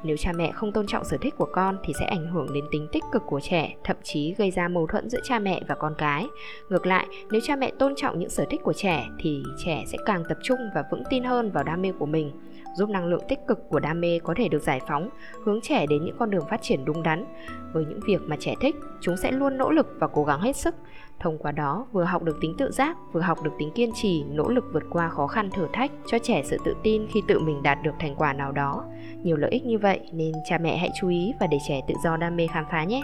nếu 0.04 0.16
cha 0.16 0.32
mẹ 0.36 0.52
không 0.52 0.72
tôn 0.72 0.86
trọng 0.86 1.04
sở 1.04 1.16
thích 1.16 1.34
của 1.38 1.48
con 1.52 1.76
thì 1.84 1.92
sẽ 1.98 2.04
ảnh 2.04 2.26
hưởng 2.26 2.52
đến 2.52 2.64
tính 2.70 2.88
tích 2.92 3.04
cực 3.12 3.22
của 3.26 3.40
trẻ, 3.40 3.74
thậm 3.84 3.96
chí 4.02 4.34
gây 4.38 4.50
ra 4.50 4.68
mâu 4.68 4.86
thuẫn 4.86 5.10
giữa 5.10 5.20
cha 5.24 5.38
mẹ 5.38 5.60
và 5.68 5.74
con 5.74 5.94
cái. 5.98 6.26
Ngược 6.68 6.86
lại, 6.86 7.06
nếu 7.30 7.40
cha 7.44 7.56
mẹ 7.56 7.72
tôn 7.78 7.94
trọng 7.96 8.18
những 8.18 8.30
sở 8.30 8.44
thích 8.50 8.60
của 8.64 8.72
trẻ 8.72 9.06
thì 9.18 9.42
trẻ 9.64 9.84
sẽ 9.86 9.98
càng 10.06 10.22
tập 10.28 10.38
trung 10.42 10.58
và 10.74 10.84
vững 10.90 11.02
tin 11.10 11.24
hơn 11.24 11.50
vào 11.50 11.64
đam 11.64 11.82
mê 11.82 11.92
của 11.98 12.06
mình 12.06 12.32
giúp 12.74 12.90
năng 12.90 13.06
lượng 13.06 13.22
tích 13.28 13.38
cực 13.48 13.68
của 13.68 13.80
đam 13.80 14.00
mê 14.00 14.18
có 14.18 14.34
thể 14.36 14.48
được 14.48 14.62
giải 14.62 14.80
phóng, 14.88 15.08
hướng 15.44 15.60
trẻ 15.60 15.86
đến 15.86 16.04
những 16.04 16.16
con 16.18 16.30
đường 16.30 16.44
phát 16.50 16.62
triển 16.62 16.84
đúng 16.84 17.02
đắn. 17.02 17.24
Với 17.72 17.84
những 17.84 18.00
việc 18.06 18.20
mà 18.26 18.36
trẻ 18.40 18.54
thích, 18.60 18.76
chúng 19.00 19.16
sẽ 19.16 19.32
luôn 19.32 19.58
nỗ 19.58 19.70
lực 19.70 19.86
và 19.98 20.06
cố 20.06 20.24
gắng 20.24 20.40
hết 20.40 20.56
sức. 20.56 20.74
Thông 21.20 21.38
qua 21.38 21.52
đó, 21.52 21.86
vừa 21.92 22.04
học 22.04 22.22
được 22.22 22.38
tính 22.40 22.54
tự 22.58 22.70
giác, 22.70 22.96
vừa 23.12 23.20
học 23.20 23.42
được 23.42 23.52
tính 23.58 23.70
kiên 23.74 23.90
trì, 23.94 24.24
nỗ 24.28 24.48
lực 24.48 24.64
vượt 24.72 24.82
qua 24.90 25.08
khó 25.08 25.26
khăn 25.26 25.50
thử 25.50 25.66
thách, 25.72 25.90
cho 26.06 26.18
trẻ 26.18 26.42
sự 26.44 26.56
tự 26.64 26.74
tin 26.82 27.06
khi 27.10 27.22
tự 27.28 27.38
mình 27.38 27.62
đạt 27.62 27.78
được 27.82 27.94
thành 27.98 28.16
quả 28.16 28.32
nào 28.32 28.52
đó. 28.52 28.84
Nhiều 29.22 29.36
lợi 29.36 29.50
ích 29.50 29.64
như 29.64 29.78
vậy 29.78 30.00
nên 30.12 30.32
cha 30.44 30.58
mẹ 30.58 30.76
hãy 30.76 30.90
chú 31.00 31.08
ý 31.08 31.32
và 31.40 31.46
để 31.46 31.58
trẻ 31.68 31.80
tự 31.88 31.94
do 32.04 32.16
đam 32.16 32.36
mê 32.36 32.46
khám 32.46 32.64
phá 32.70 32.84
nhé. 32.84 33.02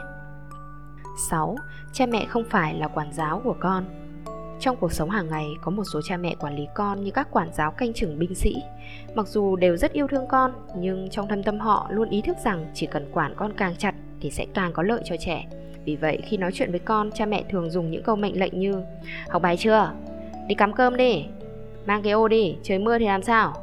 6. 1.30 1.56
Cha 1.92 2.06
mẹ 2.06 2.26
không 2.26 2.44
phải 2.50 2.74
là 2.74 2.88
quản 2.88 3.12
giáo 3.12 3.40
của 3.44 3.56
con. 3.60 3.84
Trong 4.60 4.76
cuộc 4.76 4.92
sống 4.92 5.10
hàng 5.10 5.28
ngày 5.28 5.56
có 5.60 5.70
một 5.70 5.84
số 5.92 6.00
cha 6.02 6.16
mẹ 6.16 6.34
quản 6.34 6.56
lý 6.56 6.66
con 6.74 7.04
như 7.04 7.10
các 7.10 7.28
quản 7.30 7.48
giáo 7.52 7.70
canh 7.70 7.92
chừng 7.92 8.18
binh 8.18 8.34
sĩ. 8.34 8.56
Mặc 9.14 9.28
dù 9.28 9.56
đều 9.56 9.76
rất 9.76 9.92
yêu 9.92 10.06
thương 10.06 10.26
con, 10.28 10.52
nhưng 10.76 11.10
trong 11.10 11.28
thâm 11.28 11.42
tâm 11.42 11.58
họ 11.58 11.88
luôn 11.90 12.10
ý 12.10 12.20
thức 12.20 12.36
rằng 12.44 12.66
chỉ 12.74 12.86
cần 12.86 13.10
quản 13.12 13.34
con 13.36 13.52
càng 13.56 13.76
chặt 13.76 13.94
thì 14.20 14.30
sẽ 14.30 14.46
càng 14.54 14.72
có 14.72 14.82
lợi 14.82 15.00
cho 15.04 15.16
trẻ. 15.16 15.46
Vì 15.84 15.96
vậy 15.96 16.18
khi 16.24 16.36
nói 16.36 16.50
chuyện 16.54 16.70
với 16.70 16.80
con, 16.80 17.10
cha 17.14 17.26
mẹ 17.26 17.44
thường 17.50 17.70
dùng 17.70 17.90
những 17.90 18.02
câu 18.02 18.16
mệnh 18.16 18.40
lệnh 18.40 18.60
như 18.60 18.82
Học 19.28 19.42
bài 19.42 19.56
chưa? 19.56 19.92
Đi 20.48 20.54
cắm 20.54 20.72
cơm 20.72 20.96
đi 20.96 21.24
Mang 21.86 22.02
cái 22.02 22.12
ô 22.12 22.28
đi, 22.28 22.56
trời 22.62 22.78
mưa 22.78 22.98
thì 22.98 23.06
làm 23.06 23.22
sao? 23.22 23.54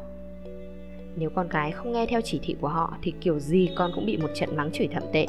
Nếu 1.15 1.29
con 1.29 1.47
cái 1.49 1.71
không 1.71 1.91
nghe 1.91 2.05
theo 2.05 2.21
chỉ 2.21 2.39
thị 2.43 2.55
của 2.61 2.67
họ 2.67 2.97
thì 3.01 3.13
kiểu 3.21 3.39
gì 3.39 3.69
con 3.75 3.91
cũng 3.95 4.05
bị 4.05 4.17
một 4.17 4.29
trận 4.35 4.55
mắng 4.55 4.71
chửi 4.71 4.87
thậm 4.87 5.03
tệ 5.13 5.27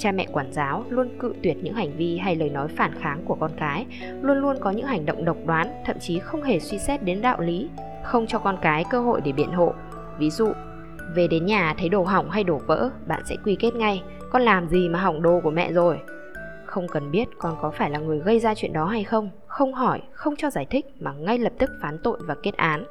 cha 0.00 0.12
mẹ 0.12 0.26
quản 0.32 0.52
giáo 0.52 0.84
luôn 0.88 1.08
cự 1.18 1.34
tuyệt 1.42 1.56
những 1.62 1.74
hành 1.74 1.96
vi 1.96 2.18
hay 2.18 2.36
lời 2.36 2.50
nói 2.50 2.68
phản 2.68 2.94
kháng 3.00 3.22
của 3.24 3.34
con 3.34 3.50
cái, 3.56 3.86
luôn 4.20 4.38
luôn 4.38 4.56
có 4.60 4.70
những 4.70 4.86
hành 4.86 5.06
động 5.06 5.24
độc 5.24 5.36
đoán, 5.46 5.82
thậm 5.86 5.96
chí 6.00 6.18
không 6.18 6.42
hề 6.42 6.60
suy 6.60 6.78
xét 6.78 7.02
đến 7.02 7.20
đạo 7.22 7.40
lý, 7.40 7.68
không 8.04 8.26
cho 8.26 8.38
con 8.38 8.56
cái 8.62 8.84
cơ 8.90 9.00
hội 9.00 9.20
để 9.24 9.32
biện 9.32 9.52
hộ. 9.52 9.74
Ví 10.18 10.30
dụ, 10.30 10.52
về 11.14 11.28
đến 11.28 11.46
nhà 11.46 11.74
thấy 11.78 11.88
đồ 11.88 12.02
hỏng 12.02 12.30
hay 12.30 12.44
đổ 12.44 12.60
vỡ, 12.66 12.90
bạn 13.06 13.22
sẽ 13.24 13.36
quy 13.44 13.56
kết 13.60 13.74
ngay, 13.74 14.02
con 14.30 14.42
làm 14.42 14.68
gì 14.68 14.88
mà 14.88 15.00
hỏng 15.00 15.22
đồ 15.22 15.40
của 15.40 15.50
mẹ 15.50 15.72
rồi? 15.72 15.98
Không 16.64 16.88
cần 16.88 17.10
biết 17.10 17.28
con 17.38 17.56
có 17.60 17.70
phải 17.70 17.90
là 17.90 17.98
người 17.98 18.18
gây 18.18 18.38
ra 18.38 18.54
chuyện 18.54 18.72
đó 18.72 18.86
hay 18.86 19.04
không 19.04 19.30
không 19.60 19.74
hỏi, 19.74 20.02
không 20.12 20.36
cho 20.36 20.50
giải 20.50 20.66
thích 20.70 20.86
mà 21.00 21.12
ngay 21.12 21.38
lập 21.38 21.52
tức 21.58 21.70
phán 21.82 21.98
tội 22.02 22.18
và 22.26 22.34
kết 22.42 22.56
án. 22.56 22.84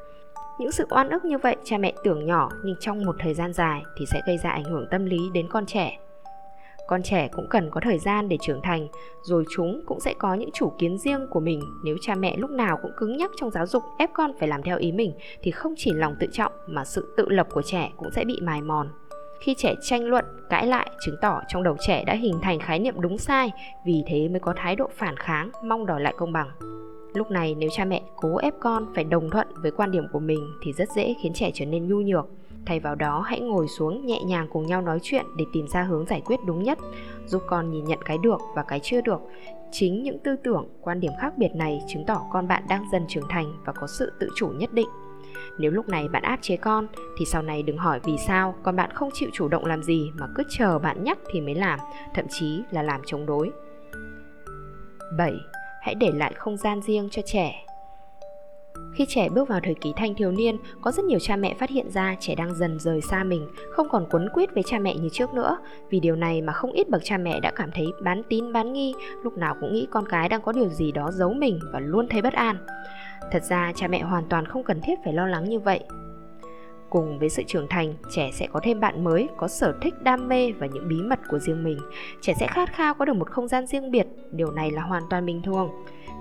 Những 0.59 0.71
sự 0.71 0.85
oan 0.89 1.09
ức 1.09 1.25
như 1.25 1.37
vậy, 1.37 1.55
cha 1.63 1.77
mẹ 1.77 1.93
tưởng 2.03 2.25
nhỏ 2.25 2.49
nhưng 2.63 2.75
trong 2.79 3.05
một 3.05 3.15
thời 3.19 3.33
gian 3.33 3.53
dài 3.53 3.83
thì 3.99 4.05
sẽ 4.05 4.21
gây 4.27 4.37
ra 4.37 4.49
ảnh 4.49 4.63
hưởng 4.63 4.87
tâm 4.91 5.05
lý 5.05 5.17
đến 5.33 5.47
con 5.49 5.65
trẻ 5.65 5.97
con 6.89 7.03
trẻ 7.03 7.27
cũng 7.31 7.47
cần 7.49 7.69
có 7.71 7.81
thời 7.83 7.99
gian 7.99 8.29
để 8.29 8.37
trưởng 8.41 8.61
thành, 8.61 8.87
rồi 9.21 9.45
chúng 9.55 9.81
cũng 9.85 9.99
sẽ 9.99 10.13
có 10.19 10.33
những 10.33 10.49
chủ 10.53 10.71
kiến 10.79 10.97
riêng 10.97 11.27
của 11.29 11.39
mình. 11.39 11.61
Nếu 11.83 11.97
cha 12.01 12.15
mẹ 12.15 12.37
lúc 12.37 12.49
nào 12.49 12.77
cũng 12.81 12.91
cứng 12.97 13.17
nhắc 13.17 13.31
trong 13.35 13.51
giáo 13.51 13.67
dục, 13.67 13.83
ép 13.97 14.09
con 14.13 14.31
phải 14.39 14.47
làm 14.47 14.63
theo 14.63 14.77
ý 14.77 14.91
mình, 14.91 15.13
thì 15.41 15.51
không 15.51 15.73
chỉ 15.77 15.91
lòng 15.93 16.15
tự 16.19 16.27
trọng 16.31 16.51
mà 16.67 16.85
sự 16.85 17.13
tự 17.17 17.29
lập 17.29 17.47
của 17.51 17.61
trẻ 17.61 17.91
cũng 17.97 18.11
sẽ 18.11 18.25
bị 18.25 18.39
mài 18.41 18.61
mòn. 18.61 18.89
Khi 19.39 19.55
trẻ 19.57 19.75
tranh 19.81 20.03
luận, 20.05 20.25
cãi 20.49 20.67
lại, 20.67 20.89
chứng 21.05 21.15
tỏ 21.21 21.41
trong 21.47 21.63
đầu 21.63 21.75
trẻ 21.79 22.03
đã 22.05 22.13
hình 22.13 22.39
thành 22.41 22.59
khái 22.59 22.79
niệm 22.79 23.01
đúng 23.01 23.17
sai, 23.17 23.51
vì 23.85 24.03
thế 24.07 24.27
mới 24.27 24.39
có 24.39 24.53
thái 24.57 24.75
độ 24.75 24.89
phản 24.97 25.17
kháng, 25.17 25.51
mong 25.63 25.85
đòi 25.85 26.01
lại 26.01 26.13
công 26.17 26.33
bằng. 26.33 26.49
Lúc 27.13 27.31
này, 27.31 27.55
nếu 27.55 27.69
cha 27.71 27.85
mẹ 27.85 28.01
cố 28.15 28.37
ép 28.37 28.53
con 28.59 28.85
phải 28.95 29.03
đồng 29.03 29.29
thuận 29.29 29.47
với 29.61 29.71
quan 29.71 29.91
điểm 29.91 30.03
của 30.11 30.19
mình, 30.19 30.39
thì 30.63 30.73
rất 30.73 30.89
dễ 30.95 31.15
khiến 31.23 31.33
trẻ 31.33 31.51
trở 31.53 31.65
nên 31.65 31.87
nhu 31.87 32.01
nhược 32.01 32.25
thay 32.69 32.79
vào 32.79 32.95
đó 32.95 33.21
hãy 33.21 33.39
ngồi 33.39 33.67
xuống 33.67 34.05
nhẹ 34.05 34.23
nhàng 34.23 34.47
cùng 34.51 34.65
nhau 34.65 34.81
nói 34.81 34.99
chuyện 35.03 35.25
để 35.37 35.45
tìm 35.53 35.67
ra 35.67 35.83
hướng 35.83 36.05
giải 36.05 36.21
quyết 36.25 36.39
đúng 36.45 36.63
nhất 36.63 36.79
giúp 37.25 37.43
con 37.47 37.71
nhìn 37.71 37.85
nhận 37.85 37.99
cái 38.05 38.17
được 38.17 38.41
và 38.55 38.63
cái 38.63 38.79
chưa 38.83 39.01
được 39.01 39.19
chính 39.71 40.03
những 40.03 40.19
tư 40.19 40.35
tưởng 40.43 40.69
quan 40.81 40.99
điểm 40.99 41.11
khác 41.19 41.33
biệt 41.37 41.55
này 41.55 41.81
chứng 41.87 42.05
tỏ 42.07 42.21
con 42.31 42.47
bạn 42.47 42.63
đang 42.69 42.85
dần 42.91 43.05
trưởng 43.07 43.27
thành 43.29 43.53
và 43.65 43.73
có 43.73 43.87
sự 43.87 44.11
tự 44.19 44.29
chủ 44.35 44.47
nhất 44.47 44.73
định 44.73 44.87
nếu 45.57 45.71
lúc 45.71 45.89
này 45.89 46.07
bạn 46.07 46.23
áp 46.23 46.39
chế 46.41 46.57
con 46.57 46.87
thì 47.17 47.25
sau 47.25 47.41
này 47.41 47.63
đừng 47.63 47.77
hỏi 47.77 47.99
vì 48.03 48.17
sao 48.17 48.55
con 48.63 48.75
bạn 48.75 48.91
không 48.93 49.09
chịu 49.13 49.29
chủ 49.33 49.47
động 49.47 49.65
làm 49.65 49.83
gì 49.83 50.11
mà 50.15 50.27
cứ 50.35 50.43
chờ 50.49 50.79
bạn 50.79 51.03
nhắc 51.03 51.17
thì 51.31 51.41
mới 51.41 51.55
làm, 51.55 51.79
thậm 52.13 52.25
chí 52.29 52.63
là 52.71 52.83
làm 52.83 53.01
chống 53.05 53.25
đối. 53.25 53.51
7. 55.17 55.33
Hãy 55.81 55.95
để 55.95 56.11
lại 56.11 56.33
không 56.35 56.57
gian 56.57 56.81
riêng 56.81 57.07
cho 57.11 57.21
trẻ. 57.25 57.65
Khi 58.99 59.05
trẻ 59.05 59.29
bước 59.29 59.47
vào 59.47 59.59
thời 59.63 59.73
kỳ 59.73 59.93
thanh 59.95 60.15
thiếu 60.15 60.31
niên, 60.31 60.57
có 60.81 60.91
rất 60.91 61.05
nhiều 61.05 61.19
cha 61.19 61.35
mẹ 61.35 61.53
phát 61.53 61.69
hiện 61.69 61.89
ra 61.89 62.15
trẻ 62.19 62.35
đang 62.35 62.53
dần 62.55 62.79
rời 62.79 63.01
xa 63.01 63.23
mình, 63.23 63.47
không 63.71 63.89
còn 63.89 64.05
quấn 64.11 64.29
quýt 64.33 64.53
với 64.53 64.63
cha 64.63 64.79
mẹ 64.79 64.95
như 64.95 65.09
trước 65.09 65.33
nữa. 65.33 65.57
Vì 65.89 65.99
điều 65.99 66.15
này 66.15 66.41
mà 66.41 66.53
không 66.53 66.71
ít 66.71 66.89
bậc 66.89 67.01
cha 67.03 67.17
mẹ 67.17 67.39
đã 67.39 67.51
cảm 67.51 67.71
thấy 67.71 67.85
bán 68.03 68.21
tín 68.29 68.53
bán 68.53 68.73
nghi, 68.73 68.93
lúc 69.23 69.37
nào 69.37 69.55
cũng 69.61 69.73
nghĩ 69.73 69.87
con 69.91 70.05
cái 70.09 70.29
đang 70.29 70.41
có 70.41 70.51
điều 70.51 70.69
gì 70.69 70.91
đó 70.91 71.11
giấu 71.11 71.33
mình 71.33 71.59
và 71.73 71.79
luôn 71.79 72.07
thấy 72.09 72.21
bất 72.21 72.33
an. 72.33 72.57
Thật 73.31 73.43
ra 73.43 73.71
cha 73.75 73.87
mẹ 73.87 74.01
hoàn 74.01 74.23
toàn 74.29 74.45
không 74.45 74.63
cần 74.63 74.81
thiết 74.81 74.99
phải 75.03 75.13
lo 75.13 75.27
lắng 75.27 75.49
như 75.49 75.59
vậy. 75.59 75.79
Cùng 76.89 77.19
với 77.19 77.29
sự 77.29 77.43
trưởng 77.47 77.67
thành, 77.69 77.93
trẻ 78.09 78.29
sẽ 78.33 78.47
có 78.47 78.59
thêm 78.63 78.79
bạn 78.79 79.03
mới, 79.03 79.27
có 79.37 79.47
sở 79.47 79.73
thích, 79.81 79.93
đam 80.01 80.27
mê 80.27 80.51
và 80.51 80.67
những 80.67 80.87
bí 80.87 80.95
mật 81.01 81.19
của 81.29 81.39
riêng 81.39 81.63
mình. 81.63 81.79
Trẻ 82.21 82.33
sẽ 82.39 82.47
khát 82.47 82.73
khao 82.73 82.93
có 82.93 83.05
được 83.05 83.15
một 83.15 83.29
không 83.29 83.47
gian 83.47 83.67
riêng 83.67 83.91
biệt, 83.91 84.07
điều 84.31 84.51
này 84.51 84.71
là 84.71 84.81
hoàn 84.81 85.03
toàn 85.09 85.25
bình 85.25 85.41
thường. 85.41 85.69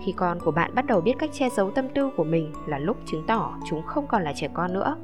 Khi 0.05 0.13
con 0.13 0.41
của 0.41 0.51
bạn 0.51 0.75
bắt 0.75 0.87
đầu 0.87 1.01
biết 1.01 1.13
cách 1.19 1.31
che 1.33 1.49
giấu 1.51 1.71
tâm 1.71 1.89
tư 1.95 2.11
của 2.17 2.25
mình 2.25 2.53
là 2.67 2.79
lúc 2.79 2.97
chứng 3.07 3.25
tỏ 3.27 3.59
chúng 3.71 3.83
không 3.83 4.07
còn 4.07 4.23
là 4.23 4.33
trẻ 4.37 4.49
con 4.55 4.73
nữa. 4.73 4.97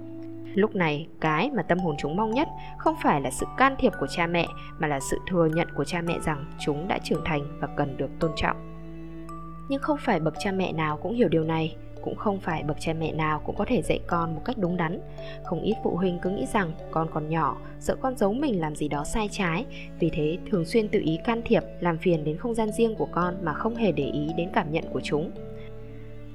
Lúc 0.54 0.74
này, 0.74 1.08
cái 1.20 1.50
mà 1.50 1.62
tâm 1.62 1.78
hồn 1.78 1.94
chúng 1.98 2.16
mong 2.16 2.30
nhất 2.30 2.48
không 2.78 2.94
phải 3.02 3.20
là 3.20 3.30
sự 3.30 3.46
can 3.56 3.74
thiệp 3.78 3.92
của 4.00 4.06
cha 4.06 4.26
mẹ 4.26 4.48
mà 4.78 4.88
là 4.88 5.00
sự 5.00 5.18
thừa 5.26 5.46
nhận 5.46 5.68
của 5.76 5.84
cha 5.84 6.00
mẹ 6.00 6.18
rằng 6.20 6.44
chúng 6.64 6.88
đã 6.88 6.98
trưởng 7.04 7.24
thành 7.24 7.58
và 7.60 7.68
cần 7.76 7.96
được 7.96 8.10
tôn 8.20 8.30
trọng. 8.36 8.56
Nhưng 9.68 9.82
không 9.82 9.98
phải 10.00 10.20
bậc 10.20 10.34
cha 10.38 10.52
mẹ 10.52 10.72
nào 10.72 10.96
cũng 11.02 11.14
hiểu 11.14 11.28
điều 11.28 11.44
này 11.44 11.76
cũng 12.04 12.16
không 12.16 12.40
phải 12.40 12.62
bậc 12.62 12.76
cha 12.80 12.92
mẹ 12.92 13.12
nào 13.12 13.40
cũng 13.44 13.56
có 13.56 13.64
thể 13.64 13.82
dạy 13.82 14.00
con 14.06 14.34
một 14.34 14.42
cách 14.44 14.56
đúng 14.58 14.76
đắn. 14.76 15.00
Không 15.44 15.62
ít 15.62 15.74
phụ 15.84 15.96
huynh 15.96 16.18
cứ 16.22 16.30
nghĩ 16.30 16.46
rằng 16.52 16.72
con 16.90 17.08
còn 17.14 17.28
nhỏ, 17.28 17.56
sợ 17.80 17.96
con 18.00 18.16
giấu 18.16 18.32
mình 18.32 18.60
làm 18.60 18.76
gì 18.76 18.88
đó 18.88 19.04
sai 19.04 19.28
trái. 19.32 19.64
Vì 19.98 20.10
thế, 20.10 20.38
thường 20.50 20.64
xuyên 20.64 20.88
tự 20.88 21.00
ý 21.04 21.18
can 21.24 21.42
thiệp, 21.44 21.62
làm 21.80 21.98
phiền 21.98 22.24
đến 22.24 22.36
không 22.36 22.54
gian 22.54 22.72
riêng 22.72 22.94
của 22.94 23.08
con 23.12 23.34
mà 23.42 23.52
không 23.52 23.76
hề 23.76 23.92
để 23.92 24.04
ý 24.04 24.28
đến 24.36 24.48
cảm 24.52 24.72
nhận 24.72 24.84
của 24.92 25.00
chúng. 25.00 25.30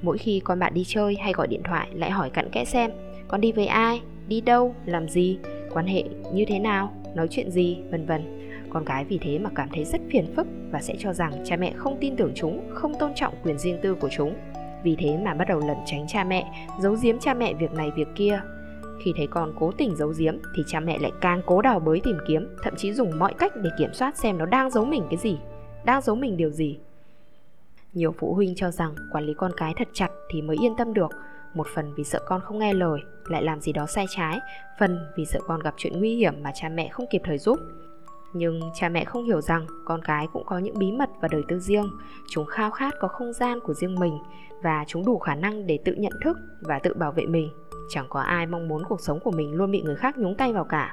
Mỗi 0.01 0.17
khi 0.17 0.39
con 0.39 0.59
bạn 0.59 0.73
đi 0.73 0.83
chơi 0.87 1.15
hay 1.15 1.33
gọi 1.33 1.47
điện 1.47 1.61
thoại 1.63 1.89
lại 1.93 2.11
hỏi 2.11 2.29
cặn 2.29 2.49
kẽ 2.51 2.65
xem, 2.65 2.91
con 3.27 3.41
đi 3.41 3.51
với 3.51 3.67
ai? 3.67 4.01
Đi 4.27 4.41
đâu? 4.41 4.75
Làm 4.85 5.09
gì? 5.09 5.37
Quan 5.73 5.87
hệ 5.87 6.03
như 6.33 6.45
thế 6.45 6.59
nào? 6.59 6.93
Nói 7.15 7.27
chuyện 7.31 7.51
gì? 7.51 7.77
vân 7.91 8.05
vân. 8.05 8.39
Con 8.69 8.85
cái 8.85 9.05
vì 9.05 9.17
thế 9.17 9.39
mà 9.39 9.49
cảm 9.55 9.69
thấy 9.73 9.85
rất 9.85 10.01
phiền 10.11 10.25
phức 10.35 10.47
và 10.71 10.81
sẽ 10.81 10.95
cho 10.99 11.13
rằng 11.13 11.33
cha 11.45 11.55
mẹ 11.55 11.73
không 11.75 11.97
tin 12.01 12.15
tưởng 12.15 12.31
chúng, 12.35 12.69
không 12.73 12.93
tôn 12.99 13.11
trọng 13.15 13.33
quyền 13.43 13.57
riêng 13.59 13.79
tư 13.81 13.95
của 13.95 14.09
chúng 14.11 14.33
vì 14.83 14.95
thế 14.99 15.17
mà 15.17 15.33
bắt 15.33 15.47
đầu 15.47 15.59
lẩn 15.59 15.77
tránh 15.85 16.07
cha 16.07 16.23
mẹ, 16.23 16.67
giấu 16.79 16.95
giếm 17.01 17.19
cha 17.19 17.33
mẹ 17.33 17.53
việc 17.53 17.71
này 17.73 17.91
việc 17.95 18.07
kia. 18.15 18.41
Khi 19.03 19.13
thấy 19.17 19.27
con 19.27 19.53
cố 19.59 19.71
tình 19.71 19.95
giấu 19.95 20.13
giếm, 20.17 20.37
thì 20.55 20.63
cha 20.67 20.79
mẹ 20.79 20.97
lại 20.99 21.11
càng 21.21 21.41
cố 21.45 21.61
đào 21.61 21.79
bới 21.79 22.01
tìm 22.03 22.17
kiếm, 22.27 22.47
thậm 22.63 22.73
chí 22.77 22.93
dùng 22.93 23.19
mọi 23.19 23.33
cách 23.33 23.51
để 23.55 23.69
kiểm 23.77 23.93
soát 23.93 24.17
xem 24.17 24.37
nó 24.37 24.45
đang 24.45 24.69
giấu 24.69 24.85
mình 24.85 25.03
cái 25.09 25.17
gì, 25.17 25.37
đang 25.85 26.01
giấu 26.01 26.15
mình 26.15 26.37
điều 26.37 26.49
gì. 26.49 26.79
Nhiều 27.93 28.13
phụ 28.19 28.33
huynh 28.33 28.55
cho 28.55 28.71
rằng 28.71 28.95
quản 29.11 29.23
lý 29.23 29.33
con 29.33 29.51
cái 29.57 29.73
thật 29.77 29.87
chặt 29.93 30.09
thì 30.29 30.41
mới 30.41 30.57
yên 30.61 30.75
tâm 30.75 30.93
được. 30.93 31.11
Một 31.53 31.67
phần 31.75 31.93
vì 31.95 32.03
sợ 32.03 32.19
con 32.25 32.41
không 32.41 32.59
nghe 32.59 32.73
lời, 32.73 32.99
lại 33.25 33.43
làm 33.43 33.61
gì 33.61 33.73
đó 33.73 33.85
sai 33.85 34.05
trái. 34.09 34.39
Phần 34.79 34.99
vì 35.17 35.25
sợ 35.25 35.39
con 35.47 35.59
gặp 35.59 35.73
chuyện 35.77 35.99
nguy 35.99 36.15
hiểm 36.15 36.43
mà 36.43 36.51
cha 36.55 36.69
mẹ 36.69 36.89
không 36.89 37.05
kịp 37.09 37.21
thời 37.25 37.37
giúp 37.37 37.59
nhưng 38.33 38.59
cha 38.73 38.89
mẹ 38.89 39.05
không 39.05 39.25
hiểu 39.25 39.41
rằng 39.41 39.65
con 39.85 40.01
cái 40.03 40.27
cũng 40.33 40.45
có 40.45 40.57
những 40.57 40.79
bí 40.79 40.91
mật 40.91 41.09
và 41.21 41.27
đời 41.31 41.43
tư 41.47 41.59
riêng. 41.59 41.89
Chúng 42.29 42.45
khao 42.45 42.71
khát 42.71 42.93
có 42.99 43.07
không 43.07 43.33
gian 43.33 43.59
của 43.59 43.73
riêng 43.73 43.95
mình 43.99 44.17
và 44.63 44.83
chúng 44.87 45.05
đủ 45.05 45.19
khả 45.19 45.35
năng 45.35 45.67
để 45.67 45.79
tự 45.85 45.93
nhận 45.93 46.13
thức 46.23 46.37
và 46.61 46.79
tự 46.79 46.93
bảo 46.93 47.11
vệ 47.11 47.25
mình. 47.25 47.49
Chẳng 47.89 48.05
có 48.09 48.19
ai 48.19 48.45
mong 48.45 48.67
muốn 48.67 48.83
cuộc 48.89 49.01
sống 49.01 49.19
của 49.23 49.31
mình 49.31 49.53
luôn 49.53 49.71
bị 49.71 49.81
người 49.81 49.95
khác 49.95 50.17
nhúng 50.17 50.35
tay 50.35 50.53
vào 50.53 50.63
cả. 50.63 50.91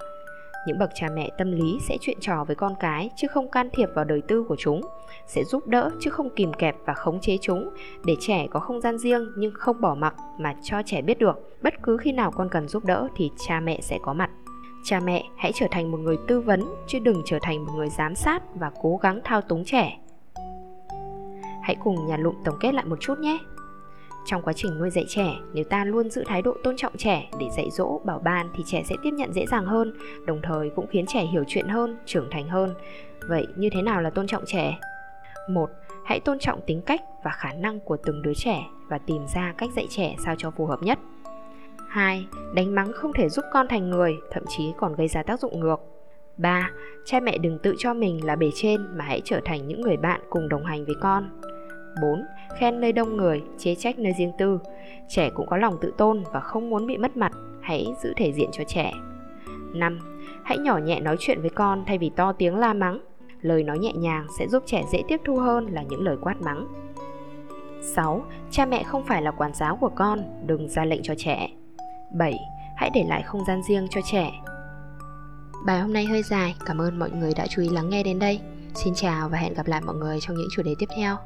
Những 0.66 0.78
bậc 0.78 0.90
cha 0.95 1.09
mẹ 1.14 1.31
tâm 1.38 1.52
lý 1.52 1.78
sẽ 1.81 1.97
chuyện 2.00 2.16
trò 2.21 2.45
với 2.45 2.57
con 2.57 2.75
cái 2.81 3.11
chứ 3.16 3.28
không 3.28 3.50
can 3.50 3.69
thiệp 3.73 3.88
vào 3.95 4.05
đời 4.05 4.23
tư 4.28 4.45
của 4.49 4.57
chúng, 4.59 4.81
sẽ 5.26 5.45
giúp 5.45 5.66
đỡ 5.66 5.90
chứ 6.00 6.11
không 6.11 6.35
kìm 6.37 6.52
kẹp 6.52 6.76
và 6.87 6.95
khống 6.95 7.21
chế 7.21 7.38
chúng 7.43 7.71
để 8.05 8.16
trẻ 8.21 8.47
có 8.50 8.61
không 8.61 8.81
gian 8.81 8.99
riêng 8.99 9.33
nhưng 9.37 9.52
không 9.55 9.81
bỏ 9.81 9.95
mặc 9.95 10.14
mà 10.38 10.55
cho 10.62 10.83
trẻ 10.87 11.02
biết 11.02 11.19
được. 11.19 11.62
Bất 11.62 11.75
cứ 11.83 11.97
khi 11.97 12.12
nào 12.12 12.31
con 12.31 12.49
cần 12.49 12.69
giúp 12.69 12.85
đỡ 12.85 13.09
thì 13.16 13.31
cha 13.47 13.61
mẹ 13.61 13.81
sẽ 13.81 13.99
có 14.02 14.12
mặt 14.12 14.31
cha 14.87 15.00
mẹ, 15.00 15.25
hãy 15.37 15.52
trở 15.55 15.66
thành 15.71 15.90
một 15.90 15.99
người 15.99 16.16
tư 16.28 16.40
vấn, 16.40 16.61
chứ 16.87 16.99
đừng 16.99 17.23
trở 17.25 17.38
thành 17.43 17.64
một 17.64 17.73
người 17.76 17.88
giám 17.88 18.14
sát 18.14 18.43
và 18.55 18.71
cố 18.83 18.97
gắng 19.02 19.21
thao 19.25 19.40
túng 19.40 19.64
trẻ. 19.64 19.99
Hãy 21.62 21.76
cùng 21.85 22.07
nhà 22.07 22.16
lụm 22.16 22.35
tổng 22.45 22.57
kết 22.61 22.75
lại 22.75 22.85
một 22.85 23.00
chút 23.00 23.19
nhé. 23.19 23.38
Trong 24.26 24.43
quá 24.43 24.52
trình 24.52 24.78
nuôi 24.78 24.90
dạy 24.90 25.05
trẻ, 25.09 25.35
nếu 25.55 25.64
ta 25.64 25.85
luôn 25.85 26.11
giữ 26.11 26.25
thái 26.26 26.43
độ 26.43 26.55
tôn 26.64 26.76
trọng 26.76 26.97
trẻ 26.97 27.31
để 27.40 27.49
dạy 27.57 27.71
dỗ, 27.71 28.00
bảo 28.05 28.19
ban 28.19 28.49
thì 28.57 28.62
trẻ 28.66 28.83
sẽ 28.85 28.95
tiếp 29.02 29.11
nhận 29.11 29.33
dễ 29.33 29.47
dàng 29.47 29.64
hơn, 29.64 29.95
đồng 30.26 30.40
thời 30.43 30.71
cũng 30.76 30.87
khiến 30.87 31.07
trẻ 31.07 31.26
hiểu 31.33 31.45
chuyện 31.49 31.69
hơn, 31.69 31.97
trưởng 32.07 32.28
thành 32.31 32.49
hơn. 32.49 32.75
Vậy 33.28 33.47
như 33.57 33.69
thế 33.73 33.83
nào 33.83 34.00
là 34.00 34.11
tôn 34.11 34.26
trọng 34.26 34.45
trẻ? 34.47 34.78
Một, 35.50 35.71
hãy 36.05 36.21
tôn 36.21 36.38
trọng 36.38 36.61
tính 36.66 36.83
cách 36.83 37.00
và 37.25 37.31
khả 37.31 37.52
năng 37.52 37.81
của 37.81 37.97
từng 37.97 38.23
đứa 38.23 38.35
trẻ 38.35 38.64
và 38.88 38.99
tìm 38.99 39.26
ra 39.35 39.55
cách 39.59 39.71
dạy 39.76 39.87
trẻ 39.90 40.16
sao 40.25 40.35
cho 40.38 40.50
phù 40.50 40.66
hợp 40.66 40.83
nhất. 40.83 40.99
2. 41.88 42.26
Đánh 42.55 42.75
mắng 42.75 42.93
không 42.93 43.12
thể 43.12 43.28
giúp 43.28 43.45
con 43.52 43.69
thành 43.69 43.90
người, 43.90 44.16
thậm 44.31 44.43
chí 44.49 44.73
còn 44.76 44.95
gây 44.95 45.09
ra 45.09 45.23
tác 45.23 45.40
dụng 45.40 45.61
ngược. 45.61 45.81
3. 46.37 46.71
Cha 47.05 47.21
mẹ 47.21 47.38
đừng 47.38 47.59
tự 47.59 47.75
cho 47.78 47.95
mình 47.95 48.25
là 48.25 48.37
bề 48.37 48.50
trên 48.55 48.87
mà 48.97 49.05
hãy 49.05 49.21
trở 49.25 49.40
thành 49.45 49.66
những 49.66 49.81
người 49.81 49.97
bạn 49.97 50.21
cùng 50.31 50.49
đồng 50.49 50.64
hành 50.64 50.85
với 50.85 50.95
con. 51.00 51.40
4. 52.02 52.25
Khen 52.59 52.81
nơi 52.81 52.93
đông 52.93 53.16
người, 53.16 53.43
chế 53.59 53.75
trách 53.75 53.99
nơi 53.99 54.12
riêng 54.19 54.33
tư. 54.38 54.59
Trẻ 55.09 55.31
cũng 55.31 55.47
có 55.47 55.57
lòng 55.57 55.78
tự 55.81 55.93
tôn 55.97 56.23
và 56.33 56.40
không 56.40 56.71
muốn 56.71 56.87
bị 56.87 56.97
mất 56.97 57.16
mặt, 57.16 57.33
hãy 57.61 57.87
giữ 58.02 58.12
thể 58.16 58.33
diện 58.33 58.49
cho 58.52 58.64
trẻ. 58.64 58.93
5. 59.75 59.99
Hãy 60.43 60.59
nhỏ 60.59 60.78
nhẹ 60.78 61.00
nói 61.00 61.16
chuyện 61.19 61.40
với 61.40 61.50
con 61.50 61.85
thay 61.87 61.99
vì 61.99 62.11
to 62.16 62.33
tiếng 62.33 62.57
la 62.57 62.75
mắng. 62.75 63.00
Lời 63.40 63.62
nói 63.62 63.78
nhẹ 63.78 63.93
nhàng 63.93 64.26
sẽ 64.38 64.49
giúp 64.49 64.62
trẻ 64.66 64.83
dễ 64.93 65.02
tiếp 65.09 65.21
thu 65.25 65.37
hơn 65.37 65.66
là 65.71 65.83
những 65.83 66.02
lời 66.02 66.16
quát 66.21 66.40
mắng. 66.40 66.66
6. 67.81 68.25
Cha 68.50 68.66
mẹ 68.66 68.83
không 68.83 69.05
phải 69.05 69.23
là 69.23 69.31
quản 69.31 69.55
giáo 69.55 69.76
của 69.76 69.90
con, 69.95 70.23
đừng 70.47 70.69
ra 70.69 70.85
lệnh 70.85 71.02
cho 71.02 71.14
trẻ. 71.14 71.49
7. 72.19 72.39
Hãy 72.77 72.91
để 72.95 73.05
lại 73.09 73.23
không 73.23 73.45
gian 73.45 73.63
riêng 73.63 73.87
cho 73.91 74.01
trẻ. 74.13 74.33
Bài 75.67 75.81
hôm 75.81 75.93
nay 75.93 76.05
hơi 76.05 76.23
dài, 76.23 76.55
cảm 76.67 76.81
ơn 76.81 76.99
mọi 76.99 77.11
người 77.11 77.33
đã 77.37 77.47
chú 77.47 77.63
ý 77.63 77.69
lắng 77.69 77.91
nghe 77.91 78.03
đến 78.03 78.19
đây. 78.19 78.41
Xin 78.75 78.95
chào 78.95 79.29
và 79.29 79.39
hẹn 79.39 79.55
gặp 79.55 79.67
lại 79.67 79.81
mọi 79.81 79.95
người 79.95 80.19
trong 80.21 80.37
những 80.37 80.49
chủ 80.53 80.63
đề 80.63 80.75
tiếp 80.79 80.89
theo. 80.97 81.17